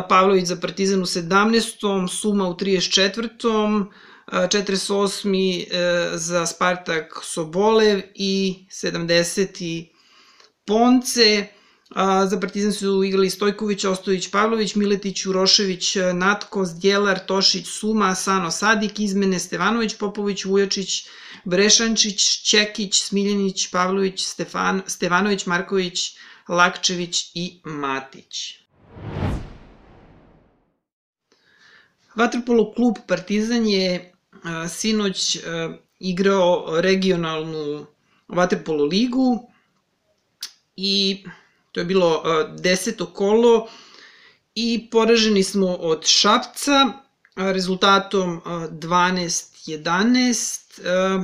Pavlović 0.09 0.47
za 0.51 0.57
Partizan 0.57 1.03
u 1.03 1.07
17. 1.07 2.09
Suma 2.09 2.49
u 2.49 2.55
34. 2.55 3.87
a, 4.27 4.47
48. 4.47 5.67
e, 5.71 6.11
za 6.19 6.47
Spartak 6.47 7.21
Sobolev 7.23 8.01
i 8.15 8.67
70. 8.71 9.87
Ponce. 10.67 11.58
A, 11.95 12.27
za 12.27 12.41
Partizan 12.41 12.73
su 12.73 13.05
igrali 13.05 13.31
Stojković, 13.31 13.85
Ostojić, 13.85 14.31
Pavlović, 14.31 14.75
Miletić, 14.75 15.27
Urošević, 15.27 15.97
Natko, 16.15 16.65
Zdjelar, 16.65 17.19
Tošić, 17.27 17.69
Suma, 17.69 18.15
Sano, 18.15 18.51
Sadik, 18.51 19.01
Izmene, 19.01 19.39
Stevanović, 19.39 19.95
Popović, 19.95 20.45
Vujačić, 20.45 21.07
Brešančić, 21.45 22.43
Čekić, 22.51 23.03
Smiljanić, 23.03 23.69
Pavlović, 23.71 24.25
Stefan, 24.25 24.83
Stevanović, 24.87 25.47
Marković, 25.47 26.17
Lakčević 26.49 27.31
i 27.35 27.61
Matić. 27.65 28.59
Vaterpolo 32.15 32.73
klub 32.73 32.97
Partizan 33.07 33.67
je 33.67 34.13
a, 34.43 34.69
sinoć 34.69 35.37
a, 35.37 35.75
igrao 36.01 36.81
regionalnu 36.81 37.87
vaterpolo 38.29 38.85
ligu 38.85 39.51
i 40.77 41.25
to 41.73 41.81
je 41.81 41.85
bilo 41.85 42.23
a, 42.25 42.55
deseto 42.59 43.07
kolo 43.07 43.69
i 44.55 44.89
poraženi 44.91 45.43
smo 45.43 45.67
od 45.67 46.07
Šapca 46.07 46.93
a, 47.35 47.53
rezultatom 47.53 48.41
a, 48.45 48.69
12-11. 48.71 50.87
A, 50.87 51.23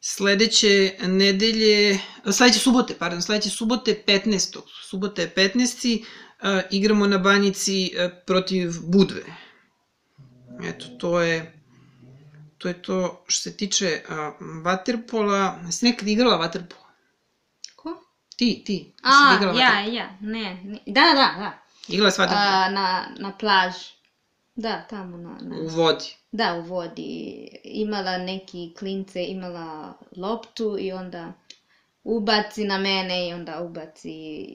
Sledeće 0.00 0.96
nedelje, 1.02 1.98
sledeće 2.32 2.58
subote, 2.58 2.94
pardon, 2.94 3.22
sledeće 3.22 3.50
subote 3.50 4.02
15. 4.06 4.58
Subota 4.88 5.22
je 5.22 5.32
15. 5.36 6.04
a, 6.40 6.60
igramo 6.70 7.06
na 7.06 7.18
banjici 7.18 7.92
protiv 8.26 8.72
Budve. 8.82 9.22
Eto, 10.64 10.86
to 10.98 11.20
je 11.20 11.56
to 12.58 12.68
je 12.68 12.82
to 12.82 13.24
što 13.28 13.50
se 13.50 13.56
tiče 13.56 14.02
vaterpola. 14.64 15.58
Jesi 15.66 15.86
nekad 15.86 16.08
igrala 16.08 16.36
vaterpolo? 16.36 16.85
Ti, 18.36 18.62
ti. 18.66 18.92
A, 19.02 19.10
ja, 19.10 19.32
vaterpolo? 19.32 19.58
ja, 19.94 20.08
ne, 20.20 20.60
ne. 20.64 20.78
Da, 20.86 21.00
da, 21.00 21.34
da. 21.38 21.58
Igrala 21.88 22.10
vaterpolo? 22.18 22.40
A, 22.40 22.68
na, 22.70 23.06
na 23.18 23.32
plaži. 23.38 23.96
Da, 24.54 24.86
tamo 24.90 25.16
na, 25.16 25.38
na... 25.40 25.56
U 25.56 25.66
vodi. 25.68 26.04
Da, 26.32 26.54
u 26.54 26.62
vodi. 26.62 27.48
Imala 27.64 28.18
neki 28.18 28.74
klince, 28.78 29.24
imala 29.24 29.94
loptu 30.16 30.76
i 30.80 30.92
onda 30.92 31.32
ubaci 32.04 32.64
na 32.64 32.78
mene 32.78 33.28
i 33.28 33.32
onda 33.32 33.60
ubaci, 33.60 34.46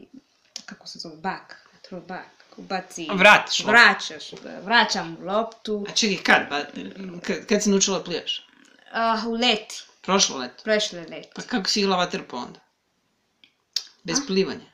kako 0.66 0.88
se 0.88 1.00
zove, 1.00 1.16
bak, 1.16 1.70
throw 1.90 2.08
back, 2.08 2.30
ubaci. 2.58 3.08
Vratiš 3.14 3.60
loptu. 3.60 3.72
Vraćaš, 3.72 4.32
vraćam 4.64 5.18
loptu. 5.22 5.86
A 5.90 5.92
čekaj, 5.94 6.18
kad? 6.24 6.50
Ba, 6.50 6.64
kad, 7.22 7.46
kad 7.46 7.64
si 7.64 7.70
naučila 7.70 7.98
da 7.98 8.04
plijaš? 8.04 8.48
Uh, 9.18 9.28
u 9.28 9.32
leti, 9.32 9.84
Prošlo 10.02 10.38
leto. 10.38 10.64
prošle 10.64 11.00
leti. 11.00 11.30
Pa 11.36 11.42
kako 11.42 11.70
si 11.70 11.80
igrala 11.80 11.98
vaterpolo 11.98 12.42
onda? 12.44 12.60
Bez 14.04 14.18
plivanja. 14.28 14.72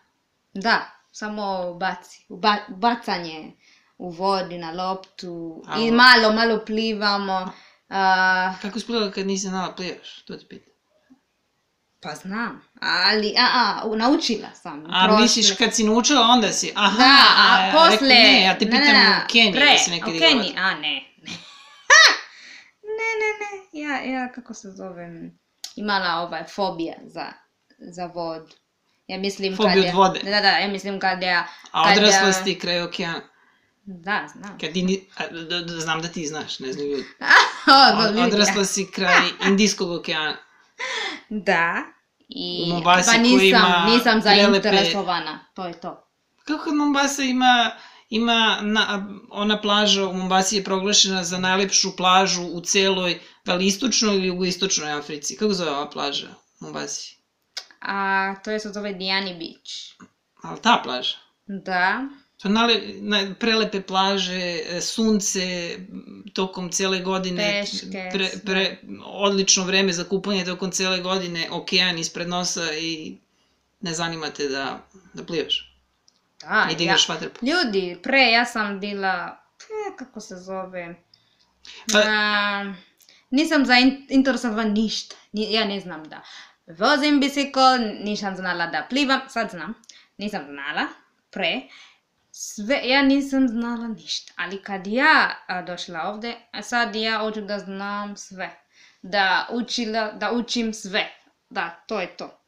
Da, 0.54 0.92
samo 1.12 1.74
baci, 1.74 2.26
uba, 2.30 2.56
bacanje 2.68 3.54
u 3.98 4.10
vodi 4.10 4.58
na 4.58 4.72
loptu 4.72 5.63
A, 5.68 5.80
i 5.80 5.92
malo, 5.92 6.34
malo 6.34 6.66
plivamo. 6.66 7.54
Uh, 7.90 8.62
Kako 8.62 8.80
si 8.80 8.86
plivala 8.86 9.12
kad 9.12 9.28
nisi 9.28 9.48
znala 9.48 9.68
da 9.68 9.76
plijaš? 9.76 10.22
To 10.26 10.38
ti 10.38 10.46
pitam. 10.50 10.74
Pa 12.00 12.16
znam, 12.16 12.62
ali, 12.82 13.36
a, 13.38 13.48
a, 13.54 13.96
naučila 13.96 14.48
sam. 14.56 14.86
A 14.86 15.08
prošle- 15.08 15.22
misliš 15.22 15.58
kad 15.58 15.76
si 15.76 15.84
naučila, 15.84 16.22
onda 16.22 16.52
si, 16.52 16.74
aha, 16.76 16.98
Da, 16.98 17.18
a 17.38 17.66
rekao, 17.66 17.90
posle... 17.90 18.08
ne, 18.08 18.42
ja 18.44 18.54
te 18.54 18.66
pitam 18.66 18.80
ne, 18.82 18.94
ne, 18.94 19.22
u 19.26 19.28
Keniji, 19.32 19.54
pre, 19.54 19.72
da 19.72 19.78
si 19.78 19.92
nekad 19.92 20.16
u. 20.16 20.20
Keniji, 20.20 20.54
a 20.58 20.74
ne, 20.74 20.82
ne. 20.82 21.32
ne, 22.98 23.10
ne, 23.22 23.30
ne, 23.40 23.80
ja, 23.82 24.02
ja, 24.02 24.32
kako 24.32 24.54
se 24.54 24.72
zove, 24.72 25.32
imala 25.76 26.22
ovaj, 26.22 26.44
fobija 26.44 26.96
za, 27.06 27.26
za 27.80 28.06
vodu. 28.06 28.56
Ja 29.08 29.17
mislim 29.17 29.56
Fobiju 29.56 29.84
kad 29.84 29.89
od 29.89 29.96
vode? 29.96 30.20
Da, 30.24 30.41
da, 30.41 30.50
ja 30.50 30.67
mislim 30.67 31.00
kad 31.00 31.22
ja... 31.22 31.48
A 31.72 31.91
odrasla 31.91 32.28
ja- 32.28 32.34
si 32.34 32.60
kraj 32.60 32.82
okeana. 32.82 33.22
Da, 33.84 34.28
znam. 34.34 34.58
Kad 34.60 34.78
indi... 34.78 35.08
znam 35.80 36.02
da 36.02 36.08
ti 36.08 36.28
znaš, 36.28 36.60
ne 36.60 36.74
znam 36.74 36.88
ljudi. 36.88 37.06
Od, 38.10 38.17
odrasla 38.17 38.65
si 38.65 38.91
kraj 38.91 39.28
Indijskog 39.48 39.91
okeana. 39.91 40.38
Da. 41.30 41.84
I, 42.30 42.63
U 42.65 42.74
Mombasi 42.74 43.12
pa 43.12 43.17
nisam, 43.17 43.39
ima 43.41 43.86
nisam 43.96 44.22
prelepe- 44.22 44.52
zainteresovana, 44.52 45.46
to 45.54 45.65
je 45.65 45.80
to. 45.80 46.08
Kako 46.46 46.72
Mombasa 46.72 47.24
ima 47.24 47.72
ima 48.10 48.60
na, 48.62 49.08
ona 49.30 49.62
plaža 49.62 50.08
u 50.08 50.13
Mombasi 50.13 50.56
je 50.56 50.63
proglašena 50.63 51.24
za 51.24 51.38
najlepšu 51.38 51.96
plažu 51.96 52.43
u 52.43 52.62
celoj, 52.62 53.20
da 53.46 53.56
li 53.56 53.67
istočnoj 53.67 54.15
ili 54.15 54.28
jugoistočnoj 54.28 54.91
Africi. 54.91 55.38
Kako 55.38 55.54
zove 55.54 55.72
ova 55.72 55.89
plaža 55.89 56.28
u 56.60 56.65
Mombasi? 56.65 57.17
A 57.82 58.36
to 58.44 58.52
je 58.52 58.60
se 58.60 58.70
zove 58.70 58.94
Diani 58.94 59.34
Beach. 59.34 60.10
Ali 60.42 60.62
ta 60.62 60.82
plaža? 60.84 61.18
Da. 61.48 62.08
To 62.38 62.50
nale, 62.50 62.82
na, 63.02 63.36
prelepe 63.40 63.82
plaže, 63.82 64.62
e, 64.70 64.82
sunce 64.82 65.42
tokom 66.34 66.70
cele 66.72 67.00
godine, 67.00 67.62
Peške, 67.62 68.10
pre, 68.13 68.30
pre, 68.46 68.78
odlično 69.06 69.63
vreme 69.63 69.94
za 69.94 70.04
kupanje 70.04 70.46
tokom 70.46 70.72
cele 70.72 71.00
godine, 71.00 71.48
okean 71.52 71.98
ispred 71.98 72.30
nosa 72.30 72.74
i 72.74 73.18
ne 73.82 73.94
zanima 73.94 74.30
te 74.30 74.50
da, 74.50 74.88
da 75.13 75.24
plivaš 75.24 75.74
Da, 76.42 76.68
i 76.72 76.76
da 76.76 76.84
igraš 76.84 77.10
vaterpolo. 77.10 77.52
Ljudi, 77.52 77.98
pre 78.04 78.22
ja 78.22 78.46
sam 78.46 78.80
bila, 78.80 79.38
e, 79.60 79.98
kako 79.98 80.22
se 80.22 80.36
zove, 80.36 80.96
Pa- 81.92 82.04
a, 82.08 82.74
nisam 83.30 83.66
zainteresovan 83.66 84.72
ništa, 84.74 85.16
Ni, 85.32 85.54
ja 85.54 85.66
ne 85.66 85.80
znam 85.80 86.04
da 86.04 86.22
vozim 86.68 87.20
bicikl, 87.20 87.60
nisam 88.04 88.36
znala 88.36 88.68
da 88.68 88.88
plivam, 88.90 89.20
sad 89.30 89.50
znam, 89.50 89.74
nisam 90.18 90.46
znala, 90.46 90.88
pre, 91.32 91.62
sve, 92.32 92.82
ja 92.84 93.02
nisam 93.02 93.48
znala 93.48 93.88
ništa, 93.88 94.34
ali 94.36 94.62
kad 94.62 94.88
ja 94.88 95.36
a, 95.48 95.62
došla 95.62 96.02
ovde, 96.02 96.36
a 96.52 96.62
sad 96.62 96.96
ja 96.96 97.20
hoću 97.20 97.42
da 97.42 97.60
znam 97.60 98.18
sve, 98.18 98.60
da, 99.02 99.48
učila, 99.52 100.12
da 100.12 100.32
učim 100.32 100.74
sve, 100.74 101.12
da, 101.50 101.84
to 101.88 102.00
je 102.02 102.18
to. 102.18 102.40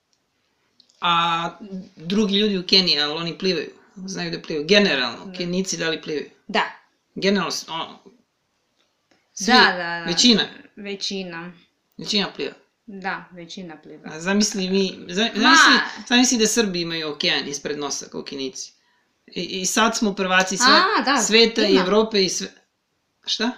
A 1.02 1.50
drugi 1.96 2.36
ljudi 2.36 2.58
u 2.58 2.68
Keniji, 2.68 3.00
ali 3.00 3.14
oni 3.14 3.38
plivaju, 3.38 3.70
znaju 3.96 4.32
da 4.32 4.42
plivaju. 4.42 4.68
Generalno, 4.68 5.34
Kenici 5.38 5.78
da 5.78 5.90
li 5.90 6.02
plivaju? 6.02 6.30
Da, 6.48 6.64
Generalno, 7.16 7.52
ono, 7.70 8.00
svi, 9.34 9.54
da, 9.54 9.72
da, 9.72 9.78
da. 9.78 10.04
većina, 10.06 10.44
Većina. 10.76 11.52
većina 11.98 12.28
pliva. 12.36 12.54
Da, 12.92 13.26
većina 13.32 13.78
pliva. 13.78 14.04
A 14.06 14.20
zamisli 14.20 14.70
mi, 14.70 15.06
za- 15.10 15.24
Ma! 15.24 15.30
zamisli, 15.32 15.80
zamisli 16.08 16.38
da 16.38 16.48
Srbi 16.48 16.82
imaju 16.82 17.10
okean 17.10 17.48
ispred 17.48 17.80
nosa 17.80 18.06
kao 18.06 18.24
Kenici. 18.24 18.74
I, 19.28 19.42
i 19.42 19.66
sad 19.66 19.98
smo 19.98 20.14
prvaci 20.16 20.58
sve, 20.58 20.68
A, 20.68 21.02
da, 21.06 21.18
sveta 21.18 21.62
i 21.62 21.72
ima. 21.72 21.82
Evrope 21.82 22.24
i 22.24 22.30
sve... 22.30 22.48
Šta? 23.26 23.52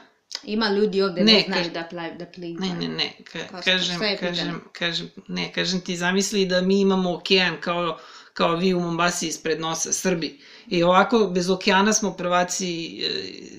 Ima 0.44 0.70
ljudi 0.70 1.02
ovde 1.02 1.24
Ne, 1.24 1.34
ne, 1.34 1.44
znaju 1.48 1.64
kaž- 1.64 1.74
da, 1.74 1.84
pla, 1.84 2.10
da 2.10 2.26
plivaju. 2.26 2.74
Ne, 2.74 2.80
ne, 2.80 2.88
ne, 2.88 3.14
ka, 3.24 3.62
kažem, 3.62 4.00
kažem, 4.20 4.62
kažem, 4.74 5.10
ne, 5.28 5.54
kažem 5.54 5.82
ti, 5.82 5.98
zamisli 5.98 6.46
da 6.46 6.62
mi 6.62 6.82
imamo 6.82 7.14
okean 7.14 7.58
kao, 7.62 8.00
kao 8.34 8.56
vi 8.56 8.74
u 8.74 8.80
Mombasi 8.80 9.28
ispred 9.28 9.60
nosa, 9.60 9.94
Srbi. 9.94 10.40
I 10.68 10.84
ovako, 10.84 11.20
bez 11.26 11.50
okeana 11.50 11.94
smo 11.94 12.14
prvaci 12.14 12.68
e, 12.98 13.10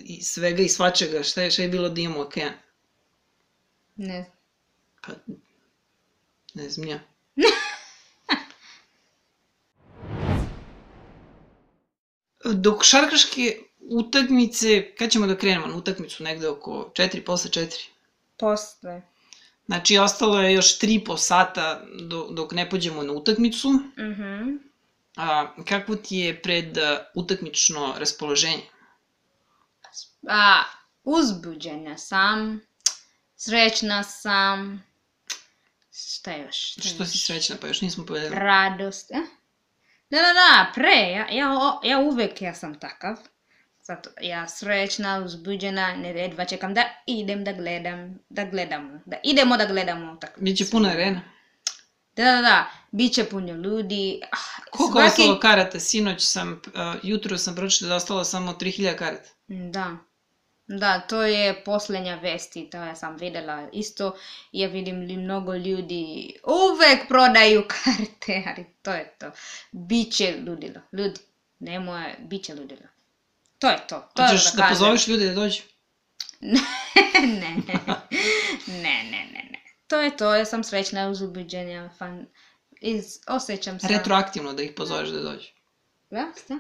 i 0.04 0.22
svega 0.22 0.62
i 0.62 0.68
svačega. 0.68 1.22
Šta 1.22 1.42
je, 1.42 1.50
šta 1.50 1.62
je 1.62 1.68
bilo 1.68 1.88
da 1.88 2.00
imamo 2.00 2.20
okean? 2.20 2.52
Ne. 3.96 4.30
Pa, 5.02 5.12
ne 6.55 6.71
znam 6.71 6.88
ja. 6.88 7.01
Dok 12.55 12.85
šarkaške 12.85 13.59
utakmice, 13.81 14.95
kad 14.99 15.11
ćemo 15.11 15.27
da 15.27 15.38
krenemo 15.38 15.67
na 15.67 15.77
utakmicu? 15.77 16.23
Negde 16.23 16.49
oko 16.49 16.93
4, 16.95 17.25
posle 17.25 17.51
4. 17.51 17.88
Posle. 18.38 19.03
Znači, 19.67 19.99
ostalo 19.99 20.41
je 20.41 20.55
još 20.55 20.79
3 20.79 21.05
po 21.05 21.17
sata 21.17 21.85
do, 22.01 22.29
dok 22.31 22.53
ne 22.53 22.71
pođemo 22.71 23.03
na 23.03 23.12
utakmicu. 23.12 23.71
Mhm. 23.99 24.57
A, 25.17 25.55
kako 25.69 25.97
ti 25.97 26.17
je 26.17 26.43
pred 26.43 26.79
utakmično 27.15 27.95
raspoloženje? 27.99 28.62
A, 30.29 30.62
uzbuđena 31.05 31.99
sam. 31.99 32.61
Srećna 33.37 34.03
sam. 34.03 34.91
Šta 36.22 36.32
još? 36.32 36.56
Šta 36.56 36.82
Što 36.82 37.04
si 37.04 37.18
srećna, 37.18 37.56
pa 37.61 37.66
još 37.66 37.80
nismo 37.80 38.06
povedali. 38.06 38.35
Radost. 38.35 39.11
Eh? 39.11 39.26
Da, 40.11 40.18
da, 40.18 40.32
da, 40.32 40.72
pre, 40.74 41.12
ja, 41.12 41.26
ja, 41.30 41.80
ja 41.85 41.98
uvek 41.98 42.42
ja 42.42 42.54
sam 42.54 42.80
takav. 42.80 43.16
Zato 43.82 44.11
ja 44.20 44.48
srećna, 44.48 45.22
uzbuđena, 45.24 45.96
ne 45.96 46.08
jedva 46.08 46.44
čekam 46.44 46.74
da 46.74 46.85
idem 47.06 47.44
da 47.44 47.52
gledam, 47.52 48.18
da 48.28 48.44
gledamo, 48.44 49.00
da 49.06 49.16
idemo 49.24 49.56
da 49.56 49.66
gledamo 49.66 50.12
utakmicu. 50.12 50.44
Biće 50.44 50.70
puna 50.70 50.88
arena. 50.88 51.20
Da, 52.16 52.24
da, 52.24 52.42
da, 52.42 52.70
bit 52.90 53.12
će 53.12 53.24
puno 53.24 53.52
ljudi. 53.52 54.20
Ah, 54.32 54.62
Koliko 54.70 55.00
je 55.00 55.06
ostalo 55.06 55.40
karata? 55.40 55.80
Sinoć 55.80 56.22
sam, 56.24 56.62
a, 56.74 56.94
jutro 57.02 57.38
sam 57.38 57.54
pročitao 57.54 57.88
da 57.88 57.94
ostalo 57.94 58.24
samo 58.24 58.52
3000 58.52 58.96
karata. 58.96 59.30
Da. 59.46 59.96
Da, 60.66 61.01
to 61.01 61.22
je 61.22 61.64
posljednja 61.64 62.14
vesti, 62.14 62.70
to 62.70 62.77
ja 62.77 62.94
sam 62.96 63.16
videla 63.16 63.68
isto. 63.72 64.16
Ja 64.53 64.68
vidim 64.68 65.01
li 65.01 65.16
mnogo 65.16 65.55
ljudi 65.55 66.35
uvek 66.44 67.09
prodaju 67.09 67.64
karte, 67.85 68.44
ali 68.46 68.66
to 68.83 68.92
je 68.92 69.14
to. 69.18 69.31
Biće 69.72 70.37
ludilo. 70.46 70.81
Ljudi, 70.92 71.20
nemoj, 71.59 72.14
biće 72.18 72.55
ludilo. 72.55 72.87
To 73.59 73.70
je 73.70 73.79
to. 73.88 74.09
to 74.14 74.22
Hoćeš 74.22 74.44
da 74.44 74.51
kažem. 74.51 74.68
pozoveš 74.68 75.07
ljude 75.07 75.27
da 75.27 75.35
dođu? 75.35 75.62
ne, 76.40 76.61
ne, 77.22 77.55
ne, 78.66 79.05
ne, 79.11 79.48
ne. 79.51 79.62
To 79.87 80.01
je 80.01 80.16
to, 80.16 80.35
ja 80.35 80.44
sam 80.44 80.64
srećna, 80.64 81.09
uzbuđenja, 81.09 81.90
fan, 81.98 82.27
iz, 82.81 83.18
osjećam 83.29 83.81
se. 83.81 83.88
Retroaktivno 83.88 84.53
da 84.53 84.62
ih 84.62 84.72
pozoveš 84.77 85.09
da 85.09 85.20
dođu. 85.20 85.48
Da, 86.11 86.33
šta? 86.44 86.59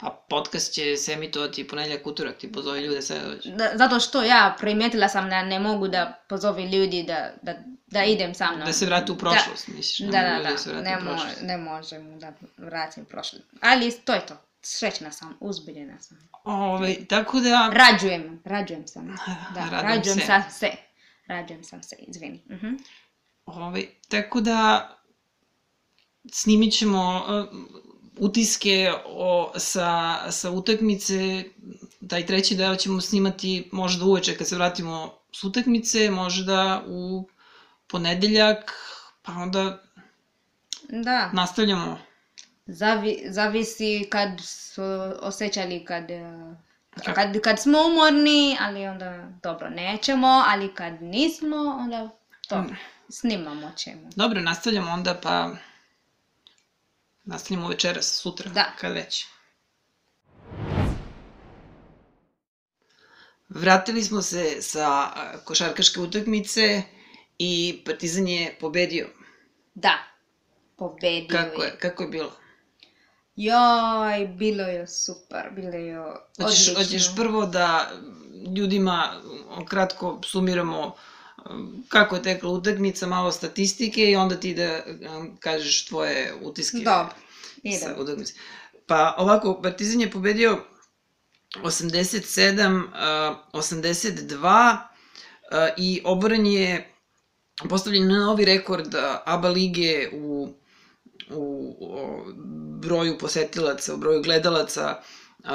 Pa 0.00 0.24
podcast 0.28 0.72
će 0.72 0.96
se 0.96 1.12
emitovati 1.12 1.68
ponedjeljak 1.68 2.06
utorak, 2.06 2.36
ti 2.36 2.52
pozovi 2.52 2.80
ljude 2.80 3.02
sve 3.02 3.18
da 3.18 3.28
dođu. 3.28 3.50
Da, 3.50 3.70
zato 3.74 4.00
što 4.00 4.22
ja 4.22 4.56
primetila 4.58 5.08
sam 5.08 5.30
da 5.30 5.42
ne 5.42 5.58
mogu 5.58 5.88
da 5.88 6.22
pozove 6.28 6.66
ljudi 6.66 7.02
da, 7.02 7.32
da, 7.42 7.54
da 7.86 8.04
idem 8.04 8.34
sa 8.34 8.52
mnom. 8.52 8.66
Da 8.66 8.72
se 8.72 8.86
vrate 8.86 9.12
u 9.12 9.16
prošlost, 9.16 9.68
misliš? 9.68 9.98
Da, 9.98 10.22
ne 10.22 10.42
da, 10.42 10.50
da, 10.50 10.58
se 10.58 10.70
vrate 10.70 10.90
ne, 10.90 10.96
mo 10.96 11.10
prošlost. 11.10 11.42
ne 11.42 11.56
možem 11.56 12.18
da 12.18 12.32
vratim 12.56 13.04
prošlost. 13.04 13.44
Ali 13.60 13.92
to 14.04 14.14
je 14.14 14.26
to. 14.26 14.36
Srećna 14.62 15.12
sam, 15.12 15.36
uzbiljena 15.40 16.00
sam. 16.00 16.28
Ove, 16.44 16.96
tako 17.08 17.40
da... 17.40 17.70
Rađujem, 17.72 18.42
rađujem 18.44 18.86
sam. 18.86 19.06
Da, 19.54 19.60
Radujem 19.60 19.82
rađujem 19.82 20.18
se. 20.18 20.26
sam 20.26 20.42
se. 20.50 20.70
Rađujem 21.26 21.64
sam 21.64 21.82
se, 21.82 21.96
izvini. 21.98 22.42
Mhm. 22.50 22.74
Ove, 23.46 23.82
tako 24.08 24.40
da 24.40 24.88
snimit 26.32 26.72
ćemo 26.78 27.24
uh, 27.28 27.58
utiske 28.20 28.74
o, 29.06 29.52
sa, 29.56 29.90
sa 30.32 30.50
utakmice, 30.50 31.44
taj 32.08 32.26
treći 32.26 32.54
deo 32.54 32.76
ćemo 32.76 33.00
snimati 33.00 33.68
možda 33.72 34.04
uveče 34.04 34.36
kad 34.36 34.48
se 34.48 34.56
vratimo 34.56 35.12
s 35.32 35.44
utakmice, 35.44 36.10
možda 36.10 36.82
u 36.88 37.28
ponedeljak, 37.86 38.72
pa 39.22 39.32
onda 39.32 39.82
Da, 40.88 41.30
nastavljamo. 41.32 41.98
Zavi, 42.66 43.22
zavisi 43.28 44.06
kad 44.10 44.28
su 44.40 44.82
osjećali 45.22 45.84
kad, 45.84 46.04
Kako? 46.94 47.14
kad, 47.14 47.40
kad 47.40 47.58
smo 47.58 47.78
umorni, 47.86 48.56
ali 48.60 48.86
onda 48.86 49.28
dobro 49.42 49.70
nećemo, 49.70 50.44
ali 50.46 50.74
kad 50.74 51.02
nismo, 51.02 51.56
onda 51.56 52.08
to 52.48 52.58
Mm. 52.58 52.76
snimamo 53.08 53.70
ćemo. 53.76 54.08
Dobro, 54.16 54.40
nastavljamo 54.40 54.90
onda 54.92 55.20
pa 55.22 55.50
nastavljamo 57.30 57.68
večeras, 57.68 58.06
sutra, 58.12 58.50
Da. 58.50 58.64
kad 58.80 58.92
već. 58.92 59.26
Vratili 63.48 64.02
smo 64.02 64.22
se 64.22 64.62
sa 64.62 65.08
košarkaške 65.44 66.00
utakmice 66.00 66.82
i 67.38 67.82
Partizan 67.86 68.28
je 68.28 68.56
pobedio. 68.60 69.08
Da, 69.74 69.98
pobedio 70.76 71.28
Kako 71.30 71.62
je. 71.62 71.66
je, 71.66 71.78
kako 71.78 72.02
je 72.02 72.08
bilo? 72.08 72.32
Joj, 73.36 74.26
bilo 74.28 74.62
je 74.62 74.86
super, 74.86 75.50
bilo 75.50 75.70
je 75.70 75.96
Hoćeš, 75.98 76.68
odlično. 76.68 76.74
hoćeš 76.74 77.16
prvo 77.16 77.46
da 77.46 77.90
ljudima 78.56 79.20
kratko 79.68 80.20
sumiramo 80.24 80.86
uh, 80.86 80.92
kako 81.88 82.16
je 82.16 82.22
tekla 82.22 82.50
utakmica, 82.50 83.06
malo 83.06 83.32
statistike 83.32 84.10
i 84.10 84.16
onda 84.16 84.36
ti 84.36 84.54
da 84.54 84.82
um, 85.18 85.36
kažeš 85.40 85.86
tvoje 85.86 86.34
utiske 86.42 86.78
Dobro, 86.78 87.14
sa 87.62 87.68
idemo. 87.86 88.02
utakmice. 88.02 88.34
Pa 88.86 89.14
ovako, 89.18 89.60
Partizan 89.62 90.00
je 90.00 90.10
pobedio 90.10 90.64
87, 91.56 92.84
uh, 92.84 93.60
82 93.60 94.72
uh, 94.72 95.58
i 95.76 96.02
oboren 96.04 96.46
je 96.46 96.92
postavljen 97.68 98.08
na 98.08 98.18
novi 98.18 98.44
rekord 98.44 98.94
uh, 98.94 99.00
ABA 99.24 99.48
lige 99.48 100.08
u, 100.12 100.54
u, 101.30 101.76
u 101.80 102.22
broju 102.80 103.18
posetilaca, 103.18 103.94
u 103.94 103.96
broju 103.96 104.22
gledalaca 104.22 105.02
uh, 105.38 105.50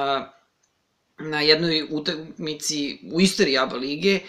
na 1.19 1.41
jednoj 1.41 1.88
utakmici 1.91 2.99
u 3.12 3.21
istoriji 3.21 3.58
ABA 3.58 3.75
lige 3.75 4.19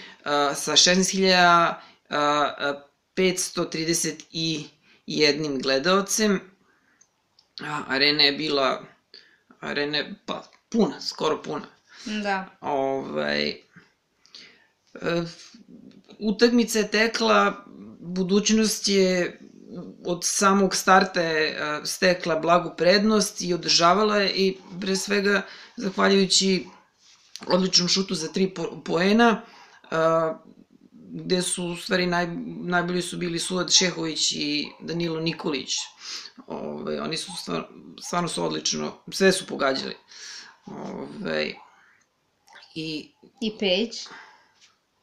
sa 0.54 0.72
16.000 0.72 1.74
uh, 2.10 2.16
531 3.16 4.68
gledaocem. 5.62 6.40
Arena 7.88 8.22
je 8.22 8.32
bila 8.32 8.82
arena 9.60 9.98
je 9.98 10.14
pa 10.26 10.42
puna, 10.68 11.00
skoro 11.00 11.42
puna. 11.42 11.66
Da. 12.22 12.46
Ovaj, 12.60 13.48
e, 13.48 13.56
utakmica 16.18 16.78
je 16.78 16.90
tekla, 16.90 17.64
budućnost 18.00 18.88
je 18.88 19.38
od 20.04 20.20
samog 20.22 20.76
starta 20.76 21.20
je 21.20 21.48
e, 21.50 21.56
stekla 21.84 22.36
blagu 22.36 22.70
prednost 22.76 23.42
i 23.42 23.54
održavala 23.54 24.16
je 24.16 24.30
i 24.30 24.56
pre 24.80 24.96
svega 24.96 25.42
zahvaljujući 25.76 26.66
odličnom 27.46 27.88
šutu 27.88 28.14
za 28.14 28.28
tri 28.32 28.54
po, 28.54 28.82
poena, 28.84 29.42
a, 29.90 30.38
gde 31.12 31.42
su 31.42 31.64
u 31.64 31.76
stvari 31.76 32.06
naj, 32.06 32.26
najbolji 32.46 33.02
su 33.02 33.16
bili 33.16 33.38
Suad 33.38 33.70
Šehović 33.72 34.32
i 34.32 34.68
Danilo 34.80 35.20
Nikolić. 35.20 35.74
Ove, 36.46 37.00
oni 37.00 37.16
su 37.16 37.32
stvarno, 37.36 37.66
stvarno 38.02 38.28
su 38.28 38.44
odlično, 38.44 38.92
sve 39.12 39.32
su 39.32 39.46
pogađali. 39.46 39.96
Ove, 40.66 41.54
I, 42.74 43.12
I 43.40 43.50
Page. 43.50 43.98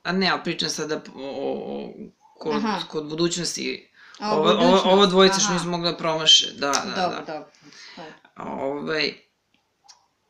a 0.04 0.12
ne, 0.12 0.30
ali 0.30 0.42
pričam 0.44 0.70
sada 0.70 1.02
o, 1.16 1.22
o, 1.22 1.94
kod, 2.40 2.56
Aha. 2.56 2.80
kod 2.90 3.06
budućnosti. 3.10 3.90
A, 4.20 4.36
Ovo, 4.36 4.50
ovo, 4.50 4.54
budućnost, 4.58 4.86
ovo 4.86 5.06
dvojica 5.06 5.36
što 5.36 5.46
aha. 5.46 5.54
nisu 5.54 5.68
mogla 5.68 5.92
da 5.92 5.98
promaše, 5.98 6.52
da, 6.52 6.72
da, 6.72 7.02
Dobro, 7.02 7.18
da. 7.18 7.34
dobro. 7.34 7.46
dobro. 7.98 8.62
Ovaj, 8.62 9.14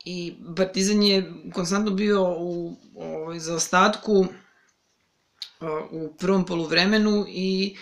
I 0.06 0.34
Partizan 0.58 1.04
je 1.04 1.34
konstantno 1.54 1.92
bio 1.92 2.24
u 2.38 2.76
ovaj, 2.96 3.40
zaostatku 3.40 4.26
a, 5.60 5.88
u 5.92 6.14
prvom 6.20 6.46
poluvremenu 6.46 7.26
i 7.28 7.76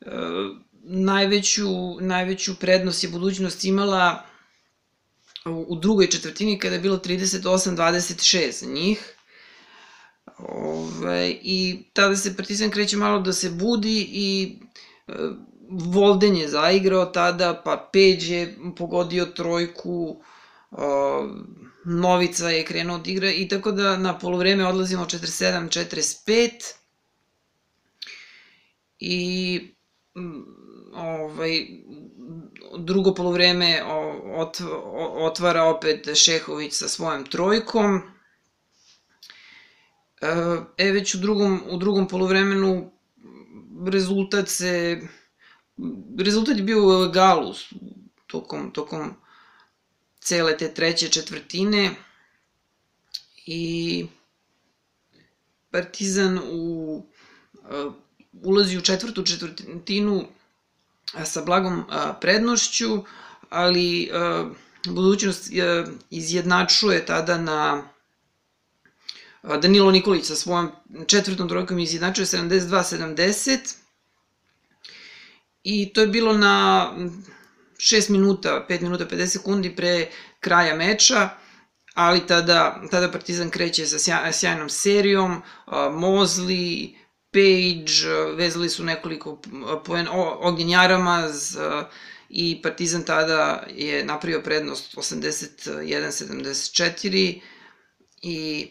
e, 0.00 0.06
najveću, 0.82 1.66
najveću 2.00 2.54
prednost 2.60 3.04
je 3.04 3.10
budućnost 3.10 3.64
imala 3.64 4.24
u, 5.46 5.64
u 5.68 5.76
drugoj 5.76 6.06
četvrtini 6.06 6.58
kada 6.58 6.74
je 6.74 6.80
bilo 6.80 6.98
38-26 6.98 8.64
za 8.64 8.70
njih. 8.72 9.14
Ove, 10.38 11.30
I 11.42 11.82
tada 11.92 12.16
se 12.16 12.36
Partizan 12.36 12.70
kreće 12.70 12.96
malo 12.96 13.20
da 13.20 13.32
se 13.32 13.50
budi 13.50 14.08
i 14.12 14.58
e, 15.08 15.12
Volden 15.70 16.36
je 16.36 16.48
zaigrao 16.48 17.06
tada, 17.06 17.62
pa 17.64 17.90
Page 17.92 18.26
je 18.26 18.56
pogodio 18.76 19.26
trojku, 19.26 19.94
o, 20.10 20.22
Novica 21.84 22.50
je 22.50 22.64
krenuo 22.64 22.96
od 22.96 23.06
igra 23.06 23.30
i 23.30 23.48
tako 23.48 23.72
da 23.72 23.96
na 23.96 24.18
polovreme 24.18 24.66
odlazimo 24.66 25.04
47-45 25.04 26.50
i 28.98 29.60
ovaj, 30.94 31.66
drugo 32.78 33.14
polovreme 33.14 33.82
ot, 34.34 34.56
otvara 35.26 35.64
opet 35.64 36.08
Šehović 36.14 36.72
sa 36.72 36.88
svojom 36.88 37.26
trojkom. 37.26 37.96
E, 37.96 38.14
E, 40.76 40.92
već 40.92 41.14
u 41.14 41.18
drugom, 41.18 41.62
u 41.70 41.76
drugom 41.76 42.08
polovremenu 42.08 42.90
rezultat 43.86 44.48
se 44.48 45.00
rezultat 46.18 46.56
je 46.56 46.62
bio 46.62 46.86
u 46.86 47.04
egalu 47.04 47.54
tokom, 48.26 48.70
tokom 48.70 49.12
cele 50.24 50.56
te 50.56 50.74
treće 50.74 51.08
četvrtine 51.08 51.90
i 53.46 54.06
Partizan 55.70 56.38
u, 56.44 57.02
uh, 57.52 57.92
ulazi 58.42 58.78
u 58.78 58.82
četvrtu 58.82 59.24
četvrtinu 59.24 60.26
a, 61.14 61.24
sa 61.24 61.42
blagom 61.42 61.84
a, 61.90 62.12
prednošću, 62.20 63.04
ali 63.50 64.10
budućnost 64.86 65.50
izjednačuje 66.10 67.06
tada 67.06 67.38
na 67.38 67.88
Danilo 69.42 69.90
Nikolić 69.90 70.24
sa 70.24 70.36
svojom 70.36 70.70
četvrtom 71.06 71.48
trojkom 71.48 71.78
izjednačuje 71.78 72.26
72-70 72.26 73.74
i 75.64 75.92
to 75.92 76.00
je 76.00 76.06
bilo 76.06 76.32
na 76.32 76.90
6 77.84 78.10
minuta, 78.10 78.66
5 78.68 78.82
minuta 78.82 79.06
50 79.06 79.26
sekundi 79.26 79.76
pre 79.76 80.08
kraja 80.40 80.76
meča, 80.76 81.28
ali 81.94 82.26
tada, 82.26 82.82
tada 82.90 83.10
Partizan 83.10 83.50
kreće 83.50 83.86
sa 83.86 83.98
sjaj, 83.98 84.32
sjajnom 84.32 84.68
serijom, 84.68 85.42
Mozli, 85.92 86.98
Page, 87.32 88.08
vezali 88.36 88.68
su 88.68 88.84
nekoliko 88.84 89.40
poen, 89.84 90.08
Ognjen 90.40 90.68
Jaramaz 90.68 91.56
i 92.28 92.62
Partizan 92.62 93.02
tada 93.02 93.64
je 93.68 94.04
napravio 94.04 94.42
prednost 94.42 94.96
81-74 94.96 97.40
i 98.22 98.68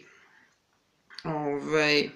ovaj, 1.24 2.10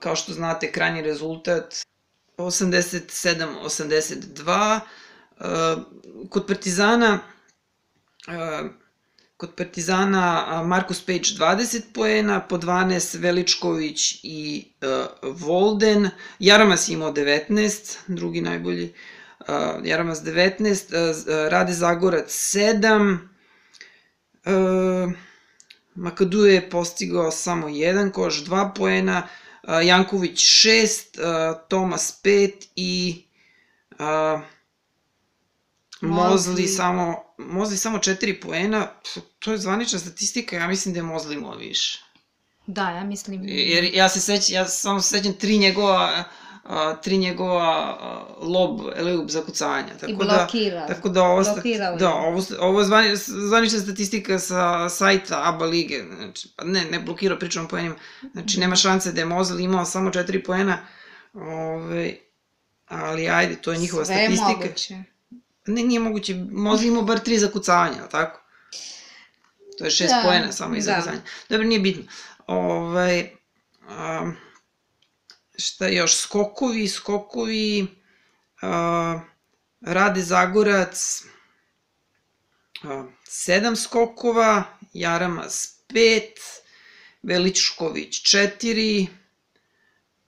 kao 0.00 0.16
što 0.16 0.32
znate, 0.32 0.72
krajnji 0.72 1.02
rezultat 1.02 1.74
87-82. 2.46 4.80
Uh, 5.40 5.46
kod 6.30 6.46
Partizana 6.46 7.18
uh, 8.28 8.66
kod 9.36 9.54
Partizana 9.54 10.46
uh, 10.46 10.66
Markus 10.68 11.00
Page 11.00 11.34
20 11.38 11.80
poena, 11.94 12.40
po 12.40 12.58
12 12.58 13.18
Veličković 13.18 14.20
i 14.22 14.72
Volden. 15.22 16.10
Jaramas 16.38 16.88
imao 16.88 17.12
19, 17.12 17.96
drugi 18.06 18.40
najbolji. 18.40 18.94
Jaramas 19.84 20.22
19, 20.22 20.68
uh, 20.68 20.74
Rade 21.50 21.72
Zagorac 21.72 22.28
7. 22.28 23.18
Uh, 24.44 25.12
Makadu 25.94 26.46
je 26.46 26.70
postigao 26.70 27.30
samo 27.30 27.68
jedan 27.68 28.10
koš, 28.10 28.44
2 28.44 28.74
poena. 28.74 29.28
Janković 29.84 30.40
6, 30.40 31.18
uh, 31.18 31.60
Tomas 31.68 32.20
5 32.24 32.52
i 32.76 33.24
Mozli 36.00 36.52
Mozli. 36.52 36.68
samo, 36.68 37.24
Mozli 37.38 37.76
samo 37.76 37.98
4 37.98 38.42
poena, 38.42 38.88
to 39.38 39.52
je 39.52 39.58
zvanična 39.58 39.98
statistika, 39.98 40.56
ja 40.56 40.68
mislim 40.68 40.94
da 40.94 41.00
je 41.00 41.04
Mozli 41.04 41.34
imao 41.34 41.56
više. 41.56 42.04
Da, 42.66 42.90
ja 42.90 43.04
mislim... 43.04 43.42
Jer 43.48 43.84
ja 43.84 44.08
se 44.08 44.20
sećam, 44.20 44.54
ja 44.54 44.68
samo 44.68 45.00
se 45.00 45.16
sećam 45.16 45.32
tri 45.32 45.58
njegova, 45.58 46.24
a, 46.64 46.94
tri 46.94 47.18
njegova 47.18 47.68
a, 48.00 48.24
lob, 48.40 48.80
eleup 48.96 49.30
zakucanja. 49.30 49.88
Tako 50.00 50.12
I 50.12 50.16
da, 50.16 50.24
blokirao. 50.24 50.86
tako 50.88 51.08
da 51.08 51.22
ovo, 51.22 51.42
Blokirao 51.44 51.92
je. 51.92 51.98
da, 51.98 52.10
ovo, 52.10 52.42
ovo 52.60 52.78
je 52.80 52.86
zvani, 52.86 53.16
zvanična 53.16 53.78
statistika 53.78 54.38
sa 54.38 54.88
sajta 54.88 55.40
ABA 55.44 55.64
lige, 55.64 56.02
znači, 56.16 56.48
pa 56.56 56.64
ne, 56.64 56.84
ne 56.84 56.98
blokirao, 57.00 57.38
pričam 57.38 57.64
o 57.64 57.68
poenima, 57.68 57.94
znači 58.32 58.60
nema 58.60 58.76
šanse 58.76 59.12
da 59.12 59.20
je 59.20 59.26
Mozli 59.26 59.64
imao 59.64 59.84
samo 59.84 60.10
4 60.10 60.44
poena, 60.44 60.78
ove, 61.34 62.14
ali 62.88 63.28
ajde, 63.28 63.56
to 63.56 63.72
je 63.72 63.78
njihova 63.78 64.04
Sve 64.04 64.14
je 64.14 64.36
statistika. 64.36 64.66
moguće. 64.66 65.02
Ne, 65.66 65.82
nije 65.82 66.00
moguće, 66.00 66.34
Mozli 66.50 66.88
imao 66.88 67.02
bar 67.02 67.18
tri 67.18 67.38
zakucavanja, 67.38 67.96
ali 68.00 68.10
tako? 68.10 68.40
To 69.78 69.84
je 69.84 69.90
šest 69.90 70.10
Da, 70.10 70.22
poena 70.24 70.52
samo 70.52 70.76
iz 70.76 70.84
da. 70.84 71.02
Dobro, 71.48 71.66
nije 71.66 71.80
bitno. 71.80 72.02
Ovaj, 72.46 73.30
a, 73.88 74.32
šta 75.58 75.88
još? 75.88 76.16
Skokovi, 76.16 76.88
skokovi, 76.88 77.86
a, 78.62 79.20
Rade 79.80 80.20
Zagorac, 80.20 81.22
a, 82.82 83.06
sedam 83.24 83.76
skokova, 83.76 84.64
Jaramas 84.92 85.76
pet, 85.86 86.40
Veličković 87.22 88.22
četiri, 88.22 89.06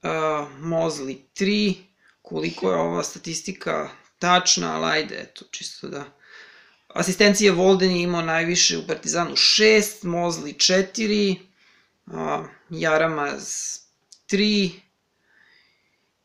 a, 0.03 0.47
Mozli 0.59 1.25
tri, 1.33 1.75
koliko 2.21 2.71
je 2.71 2.77
ova 2.77 3.03
statistika 3.03 3.89
tačna, 4.19 4.75
ali 4.75 4.91
ajde, 4.91 5.15
eto, 5.21 5.45
čisto 5.51 5.87
da... 5.87 6.05
Asistencije 6.87 7.51
Volden 7.51 7.91
je 7.91 8.01
imao 8.01 8.21
najviše 8.21 8.77
u 8.77 8.87
Partizanu 8.87 9.31
6, 9.31 10.05
Mozli 10.05 10.53
4, 10.53 11.35
a, 12.07 12.45
Jaramaz 12.69 13.43
3. 14.27 14.84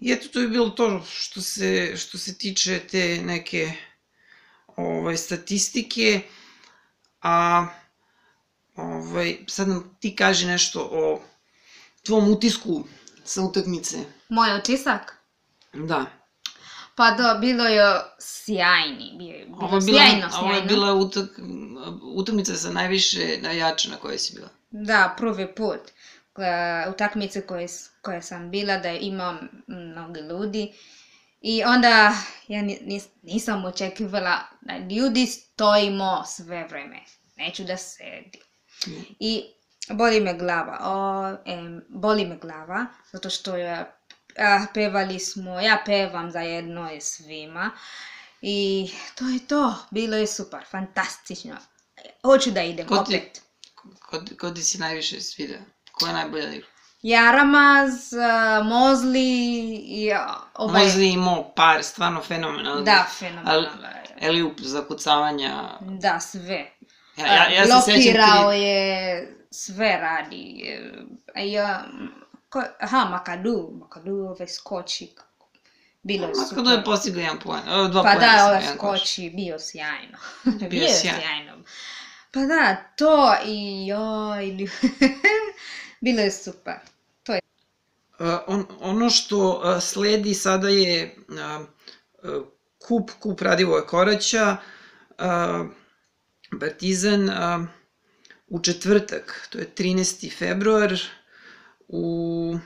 I 0.00 0.12
eto, 0.12 0.28
to 0.28 0.40
je 0.40 0.48
bilo 0.48 0.70
to 0.70 1.02
što 1.10 1.40
se, 1.40 1.96
što 1.96 2.18
se 2.18 2.38
tiče 2.38 2.80
te 2.90 3.20
neke 3.22 3.72
ovaj, 4.76 5.16
statistike. 5.16 6.20
A 7.22 7.66
ovaj, 8.76 9.38
sad 9.48 9.68
nam 9.68 9.96
ti 10.00 10.16
kaži 10.16 10.46
nešto 10.46 10.88
o 10.92 11.22
tvom 12.02 12.28
utisku 12.32 12.84
sa 13.24 13.42
utakmice. 13.42 13.98
Moj 14.28 14.58
utisak? 14.58 15.16
Da. 15.72 16.06
Pa 16.94 17.10
da, 17.10 17.38
bilo 17.40 17.64
je 17.64 18.00
sjajni, 18.18 19.14
bio 19.18 19.34
je, 19.34 19.44
bilo 19.44 19.58
Ovo 19.60 19.76
je 19.76 19.80
bila, 19.80 19.98
sjajno, 19.98 20.28
ovo 20.40 20.50
je 20.50 20.54
sjajno. 20.54 20.68
bila 20.68 20.94
utak, 20.94 21.40
utakmica 22.14 22.54
sa 22.56 22.72
najviše 22.72 23.38
najača 23.42 23.88
na 23.90 23.96
kojoj 23.96 24.18
si 24.18 24.34
bila. 24.34 24.48
Da, 24.70 25.14
prvi 25.18 25.54
put. 25.54 25.80
Uh, 26.40 26.46
utakmice 26.88 27.40
koje, 27.40 27.66
koje 28.02 28.22
sam 28.22 28.50
bila 28.50 28.76
da 28.76 28.90
imam 28.90 29.38
mnogo 29.66 30.20
ljudi. 30.20 30.72
I 31.40 31.64
onda 31.64 32.12
ja 32.48 32.62
ni- 32.62 32.78
nis, 32.82 33.08
nisam 33.22 33.64
očekivala 33.64 34.38
da 34.60 34.78
ljudi 34.78 35.26
stojimo 35.26 36.24
sve 36.26 36.66
vreme. 36.66 37.00
Neću 37.36 37.64
da 37.64 37.76
sedim. 37.76 38.40
I 39.18 39.44
boli 39.88 40.20
me 40.20 40.34
glava. 40.34 40.78
O, 40.82 40.96
em, 41.46 41.84
boli 41.88 42.26
me 42.26 42.36
glava 42.36 42.86
zato 43.12 43.30
što 43.30 43.56
je, 43.56 43.86
a, 44.38 44.66
pevali 44.74 45.18
smo, 45.18 45.60
ja 45.60 45.82
pevam 45.86 46.30
zajedno 46.30 46.90
svima. 47.00 47.70
I 48.42 48.90
to 49.14 49.24
je 49.24 49.46
to. 49.46 49.74
Bilo 49.90 50.16
je 50.16 50.26
super, 50.26 50.60
fantastično. 50.70 51.56
Hoću 52.22 52.50
da 52.50 52.62
idem 52.62 52.86
Ko 52.86 52.96
ti- 52.96 53.16
opet. 53.16 53.42
Ko, 54.00 54.24
ko 54.40 54.50
ti 54.50 54.62
si 54.62 54.78
najviše 54.78 55.20
sviđa? 55.20 55.58
Ko 56.00 56.06
je 56.06 56.12
najbolja 56.12 56.52
igra? 56.52 56.66
Jaramaz, 57.02 58.12
uh, 58.12 58.66
Mozli 58.66 59.60
i 59.74 60.12
uh, 60.12 60.36
ovaj... 60.54 60.84
Mozli 60.84 61.04
je 61.04 61.12
imao 61.12 61.52
par 61.56 61.82
stvarno 61.82 62.22
fenomenalnih. 62.22 62.84
Da, 62.84 63.06
fenomenalno. 63.18 63.68
Eliup 64.20 64.60
zakucavanja. 64.60 65.78
Da, 65.80 66.20
sve. 66.20 66.70
Ja, 67.16 67.26
ja, 67.26 67.50
ja 67.50 67.64
se 67.80 67.92
Blokirao 67.92 68.52
ti... 68.52 68.58
je, 68.58 69.36
sve 69.50 69.96
radi. 69.96 70.78
A 71.34 71.40
ja, 71.40 71.84
ko, 72.48 72.62
aha, 72.80 73.04
Makadu, 73.04 73.70
Makadu 73.80 74.14
ovaj 74.14 74.48
skoči. 74.48 75.14
Bilo 76.02 76.26
je 76.26 76.34
super. 76.34 76.48
Kako 76.48 76.62
da 76.62 76.72
je 76.72 76.84
postigao 76.84 77.20
jedan 77.20 77.38
poen? 77.38 77.62
Dva 77.90 78.02
Pa 78.02 78.10
poena 78.10 78.32
da, 78.32 78.38
sam, 78.38 78.46
ovaj 78.46 78.60
jedan 78.60 78.78
koš. 78.78 79.00
skoči, 79.00 79.30
bio 79.34 79.58
sjajno. 79.58 80.18
Bio 80.44 80.68
bio 80.68 80.82
je 80.82 80.94
sjajan. 80.94 81.20
sjajno. 81.20 81.52
Pa 82.32 82.40
da, 82.40 82.76
to 82.96 83.34
i 83.44 83.86
joj, 83.86 84.68
bilo 86.00 86.20
je 86.20 86.30
super. 86.30 86.74
To 87.22 87.34
je 87.34 87.40
on, 88.46 88.66
ono 88.80 89.10
što 89.10 89.62
sledi 89.80 90.34
sada 90.34 90.68
je 90.68 91.16
kup, 92.78 93.10
kup 93.20 93.40
Radivoja 93.40 93.86
Koraća, 93.86 94.56
Partizan 96.60 97.30
u 98.46 98.62
četvrtak, 98.62 99.48
to 99.50 99.58
je 99.58 99.74
13. 99.76 100.38
februar, 100.38 100.98
u 101.88 102.58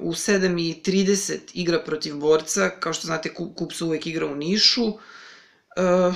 u 0.00 0.12
7.30 0.12 1.38
igra 1.54 1.78
protiv 1.84 2.16
borca, 2.16 2.70
kao 2.80 2.92
što 2.92 3.06
znate 3.06 3.34
kup, 3.34 3.56
kup 3.56 3.72
se 3.72 3.84
uvek 3.84 4.06
igra 4.06 4.26
u 4.26 4.34
Nišu. 4.34 4.84
Uh, 4.84 6.14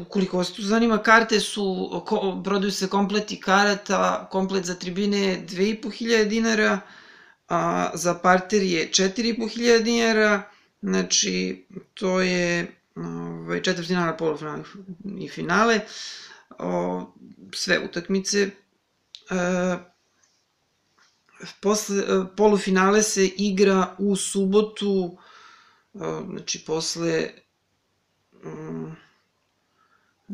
ukoliko 0.00 0.38
vas 0.38 0.52
tu 0.52 0.62
zanima, 0.62 0.98
karte 0.98 1.40
su, 1.40 1.64
ko, 2.06 2.40
prodaju 2.44 2.72
se 2.72 2.88
kompleti 2.88 3.40
karata, 3.40 4.28
komplet 4.30 4.64
za 4.64 4.74
tribine 4.74 5.44
2500 5.48 6.28
dinara, 6.28 6.80
a 7.48 7.90
za 7.94 8.14
parter 8.14 8.62
je 8.62 8.88
4500 8.90 9.82
dinara, 9.82 10.42
znači 10.82 11.66
to 11.94 12.20
je 12.20 12.76
ovaj, 12.96 13.62
četvrtfinale, 13.62 14.16
polufinale 14.18 14.62
i 15.18 15.28
finale, 15.28 15.80
o, 16.58 17.04
sve 17.54 17.78
utakmice. 17.84 18.50
E, 19.30 19.76
posle, 21.60 21.98
e, 21.98 22.02
polufinale 22.36 23.02
se 23.02 23.26
igra 23.26 23.94
u 23.98 24.16
subotu, 24.16 25.16
e, 25.94 25.98
znači 26.30 26.64
posle 26.66 27.28
K- 28.42 29.11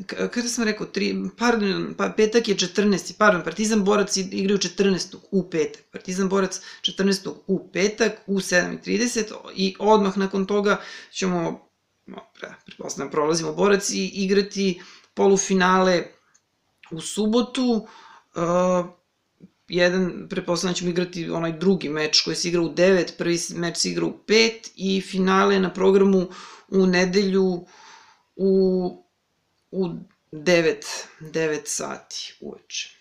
kada 0.07 0.49
sam 0.49 0.65
rekao, 0.65 0.87
tri, 0.87 1.17
pardon, 1.39 1.95
pa 1.97 2.09
petak 2.17 2.49
je 2.49 2.57
14. 2.57 3.19
Pardon, 3.19 3.43
Partizan 3.45 3.85
Borac 3.85 4.17
igraju 4.17 4.59
14. 4.59 5.17
u 5.31 5.51
petak. 5.51 5.83
Partizan 5.93 6.29
Borac 6.29 6.61
14. 6.83 7.35
u 7.47 7.71
petak 7.73 8.13
u 8.27 8.39
7.30 8.39 9.35
i 9.55 9.77
odmah 9.79 10.19
nakon 10.19 10.47
toga 10.47 10.81
ćemo, 11.11 11.69
pretpostavljam, 12.67 13.11
prolazimo 13.11 13.53
Borac 13.53 13.91
i 13.91 14.07
igrati 14.07 14.81
polufinale 15.15 16.03
u 16.91 17.01
subotu. 17.01 17.87
Uh, 18.35 18.87
jedan, 19.69 20.27
pretpostavljam 20.31 20.73
da 20.73 20.79
ćemo 20.79 20.91
igrati 20.91 21.31
onaj 21.31 21.53
drugi 21.53 21.89
meč 21.89 22.21
koji 22.21 22.37
se 22.37 22.49
igra 22.49 22.61
u 22.61 22.75
9, 22.75 23.17
prvi 23.19 23.39
meč 23.55 23.77
se 23.77 23.91
igra 23.91 24.07
u 24.07 24.19
5 24.27 24.51
i 24.77 25.01
finale 25.01 25.61
na 25.61 25.73
programu 25.73 26.27
u 26.69 26.87
nedelju 26.87 27.67
u 28.37 29.08
u 29.71 29.89
9, 30.33 30.77
9 31.21 31.61
sati 31.65 32.35
uveče. 32.41 32.99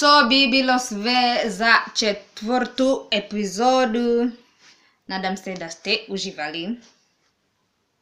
To 0.00 0.26
bi 0.28 0.48
bilo 0.50 0.78
sve 0.78 1.42
za 1.46 1.74
četvrtu 1.94 3.08
epizodu. 3.10 4.30
Nadam 5.06 5.36
se 5.36 5.54
da 5.54 5.70
ste 5.70 5.96
uživali. 6.08 6.76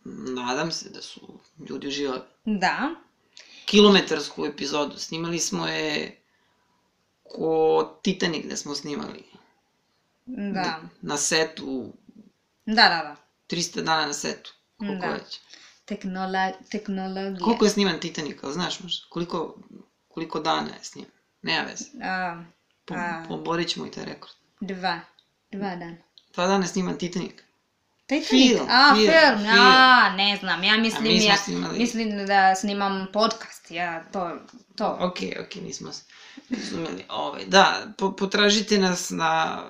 Nadam 0.05 0.73
se 0.73 0.89
da 0.89 1.03
su 1.03 1.21
ljudi 1.69 1.89
uživali. 1.89 2.21
Da. 2.45 2.91
Kilometarsku 3.65 4.47
epizodu. 4.47 4.99
Snimali 4.99 5.39
smo 5.39 5.67
je 5.67 6.21
ko 7.23 7.99
Titanic 8.03 8.47
da 8.47 8.57
smo 8.57 8.75
snimali. 8.75 9.30
Da. 10.53 10.81
Na 11.03 11.17
setu, 11.17 11.93
Da, 12.67 12.75
da, 12.75 12.89
da. 12.99 13.17
300 13.49 13.83
dana 13.83 14.07
na 14.07 14.13
setu. 14.13 14.53
Koliko 14.79 14.95
Da. 14.99 15.13
već. 15.13 15.41
Teknola, 15.85 16.53
tehnologija. 16.71 17.41
Koliko 17.41 17.65
je 17.65 17.71
sniman 17.71 18.01
Titanic, 18.01 18.37
ali 18.43 18.53
znaš 18.53 18.81
možda? 18.81 19.07
Koliko, 19.09 19.57
koliko 20.09 20.41
dana 20.41 20.69
je 20.69 20.85
sniman? 20.85 21.11
Nema 21.43 21.63
veze. 21.63 21.85
A, 22.03 22.43
Po, 22.85 22.95
A. 22.95 23.25
poborit 23.29 23.69
ćemo 23.69 23.87
i 23.87 23.91
taj 23.91 24.05
rekord. 24.05 24.33
dva. 24.61 25.01
Dva 25.53 25.69
dana. 25.71 25.97
Dva 26.35 26.47
dana 26.47 26.65
je 26.65 26.69
sniman 26.69 26.99
Titanic. 26.99 27.33
Titanic? 28.07 28.29
Film, 28.29 28.67
A, 28.71 28.95
film, 28.95 29.07
film. 29.07 29.39
film. 29.39 29.57
A, 29.61 30.11
ne 30.11 30.37
znam. 30.37 30.65
Ja 30.65 30.75
A 30.75 30.77
mislim, 30.77 31.03
mi 31.05 31.25
ja, 31.25 31.37
snimali- 31.37 31.79
mislim 31.79 32.27
da 32.27 32.55
snimam 32.55 33.07
podcast. 33.13 33.71
Ja, 33.71 34.05
to, 34.05 34.39
to. 34.77 34.97
Ok, 35.01 35.17
ok, 35.41 35.55
nismo 35.57 35.93
se 35.93 36.05
razumeli. 36.51 37.05
Ovaj, 37.09 37.45
da, 37.47 37.87
po, 37.99 38.13
potražite 38.13 38.79
nas 38.79 39.11
na... 39.11 39.63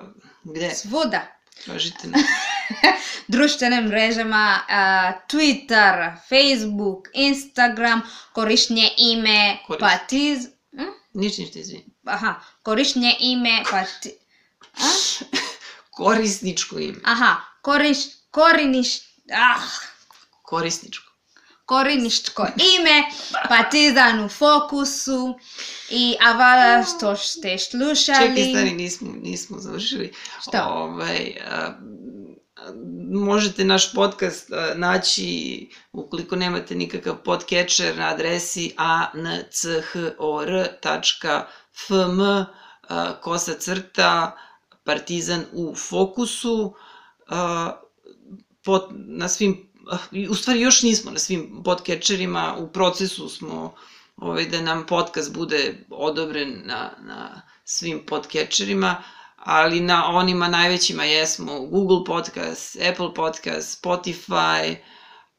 Gde? 0.43 0.75
Svuda. 0.75 1.21
Tražite 1.65 2.07
nas. 2.11 2.21
društvenim 3.27 3.83
mrežama, 3.87 4.59
a, 4.69 5.13
Twitter, 5.29 6.15
Facebook, 6.29 7.07
Instagram, 7.13 8.01
korišnje 8.33 8.89
ime 8.97 9.57
Korist- 9.67 9.79
Patiz... 9.79 10.45
Hm? 10.71 10.91
Ništa, 11.13 11.41
ništa, 11.41 11.59
izvini. 11.59 11.85
Aha, 12.05 12.35
korišnje 12.63 13.15
ime 13.19 13.63
Pati... 13.71 14.11
A? 14.77 14.89
Korisničko 15.97 16.79
ime. 16.79 16.99
Aha, 17.03 17.35
koriš... 17.61 17.97
Koriniš... 18.31 18.87
Ah, 19.33 19.61
Korisničko. 20.41 21.10
Koriniško 21.71 22.47
ime, 22.79 23.03
Partizan 23.49 24.25
u 24.25 24.29
fokusu 24.29 25.39
i 25.89 26.15
a 26.25 26.31
vala 26.31 26.83
što 26.83 27.15
ste 27.15 27.57
slušali. 27.57 28.27
Čekaj, 28.27 28.43
stari, 28.43 28.71
nismo, 28.71 29.13
nismo 29.21 29.59
završili. 29.59 30.13
Šta? 30.41 30.67
Ovaj, 30.67 31.35
a, 31.51 31.73
možete 33.11 33.65
naš 33.65 33.93
podcast 33.93 34.51
a, 34.51 34.73
naći 34.75 35.69
ukoliko 35.91 36.35
nemate 36.35 36.75
nikakav 36.75 37.15
podcatcher 37.23 37.97
na 37.97 38.07
adresi 38.07 38.75
anchor.fm 38.77 39.41
kosa 43.21 43.53
crta 43.53 44.37
partizan 44.83 45.45
u 45.53 45.75
fokusu 45.75 46.73
a, 47.27 47.71
pot, 48.63 48.89
na 48.91 49.27
svim 49.27 49.70
u 50.29 50.35
stvari 50.35 50.61
još 50.61 50.81
nismo 50.81 51.11
na 51.11 51.19
svim 51.19 51.61
podcatcherima, 51.63 52.55
u 52.59 52.67
procesu 52.67 53.29
smo 53.29 53.75
ovaj, 54.17 54.45
da 54.45 54.61
nam 54.61 54.85
podcast 54.85 55.33
bude 55.33 55.85
odobren 55.89 56.61
na, 56.65 56.91
na 56.99 57.41
svim 57.65 58.05
podcatcherima, 58.05 59.03
ali 59.35 59.79
na 59.79 60.05
onima 60.05 60.47
najvećima 60.47 61.03
jesmo 61.03 61.59
Google 61.59 62.05
Podcast, 62.05 62.77
Apple 62.91 63.13
Podcast, 63.13 63.83
Spotify, 63.83 64.75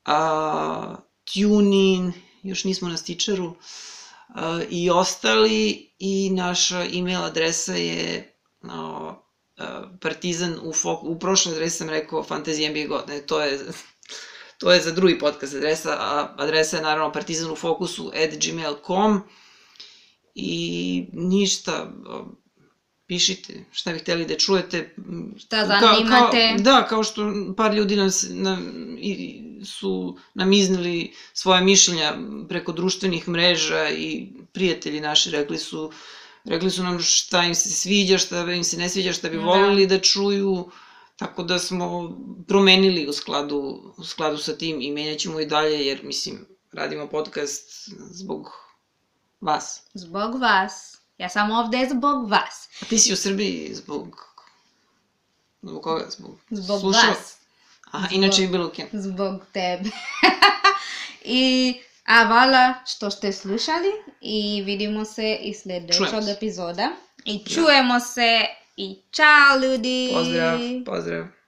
uh, 0.06 0.96
TuneIn 1.24 2.12
još 2.42 2.64
nismo 2.64 2.88
na 2.88 2.96
stičeru, 2.96 3.46
uh, 3.46 3.56
i 4.70 4.90
ostali, 4.90 5.90
i 5.98 6.30
naša 6.30 6.84
e-mail 6.84 7.24
adresa 7.24 7.74
je 7.74 8.34
uh, 8.62 9.12
partizan 10.00 10.58
u, 10.62 10.72
fok, 10.72 11.02
u 11.02 11.18
prošloj 11.18 11.54
adresi 11.54 11.76
sam 11.76 11.88
rekao 11.88 12.22
fantazijmbg, 12.22 12.90
ne, 13.08 13.26
to 13.26 13.40
je 13.40 13.60
to 14.62 14.72
je 14.72 14.80
za 14.80 14.92
drugi 14.92 15.18
podcast 15.18 15.54
adresa, 15.54 15.96
a 16.00 16.34
adresa 16.38 16.76
je 16.76 16.82
naravno 16.82 17.12
partizan 17.12 17.50
u 17.50 17.56
fokusu 17.56 18.12
at 18.24 18.30
gmail.com 18.44 19.20
i 20.34 21.06
ništa, 21.12 21.92
pišite 23.06 23.64
šta 23.72 23.92
bi 23.92 23.98
hteli 23.98 24.26
da 24.26 24.38
čujete. 24.38 24.94
Šta 25.38 25.66
zanimate. 25.66 26.54
Kao, 26.54 26.58
da, 26.58 26.86
kao 26.88 27.04
što 27.04 27.32
par 27.56 27.74
ljudi 27.74 27.96
nam, 27.96 28.10
nam, 28.30 28.96
i, 28.98 29.42
su 29.64 30.16
nam 30.34 30.52
iznili 30.52 31.12
svoje 31.32 31.62
mišljenja 31.62 32.14
preko 32.48 32.72
društvenih 32.72 33.28
mreža 33.28 33.90
i 33.90 34.28
prijatelji 34.52 35.00
naši 35.00 35.30
rekli 35.30 35.58
su 35.58 35.92
rekli 36.44 36.70
su 36.70 36.82
nam 36.82 37.00
šta 37.00 37.44
im 37.44 37.54
se 37.54 37.70
sviđa, 37.70 38.18
šta 38.18 38.52
im 38.52 38.64
se 38.64 38.76
ne 38.76 38.88
sviđa, 38.88 39.12
šta 39.12 39.28
bi 39.28 39.36
da. 39.36 39.42
volili 39.42 39.86
da 39.86 39.98
čuju, 39.98 40.70
tako 41.16 41.42
da 41.42 41.58
smo 41.58 42.18
promenili 42.48 43.08
u 43.08 43.12
skladu, 43.12 43.92
u 43.96 44.04
skladu 44.04 44.36
sa 44.36 44.56
tim 44.56 44.80
i 44.80 44.90
menjat 44.90 45.18
ćemo 45.18 45.40
i 45.40 45.46
dalje, 45.46 45.86
jer 45.86 46.04
mislim, 46.04 46.46
radimo 46.72 47.08
podcast 47.08 47.88
zbog 48.10 48.50
vas. 49.40 49.82
Zbog 49.94 50.40
vas. 50.40 50.96
Ja 51.18 51.28
sam 51.28 51.50
ovde 51.50 51.88
zbog 51.90 52.30
vas. 52.30 52.68
A 52.82 52.84
ti 52.84 52.98
si 52.98 53.12
u 53.12 53.16
Srbiji 53.16 53.74
zbog... 53.74 54.32
Zbog 55.62 55.82
koga? 55.82 56.06
Zbog, 56.10 56.38
zbog 56.50 56.80
slušao? 56.80 57.10
vas. 57.10 57.36
Aha, 57.90 58.06
zbog, 58.06 58.22
inače 58.22 58.42
i 58.42 58.48
bilo 58.48 58.70
kim. 58.70 58.86
Zbog 58.92 59.40
tebe. 59.52 59.90
I 61.24 61.74
a 62.04 62.26
hvala 62.26 62.74
što 62.86 63.10
ste 63.10 63.32
slušali 63.32 63.92
i 64.20 64.62
vidimo 64.62 65.04
se 65.04 65.38
i 65.42 65.54
sledećeg 65.54 66.28
epizoda. 66.36 66.88
I 67.24 67.44
čujemo 67.44 68.00
se 68.00 68.46
i 68.82 68.96
čao 69.10 69.58
ljudi! 69.62 70.10
Pozdrav, 70.14 70.58
pozdrav. 70.86 71.41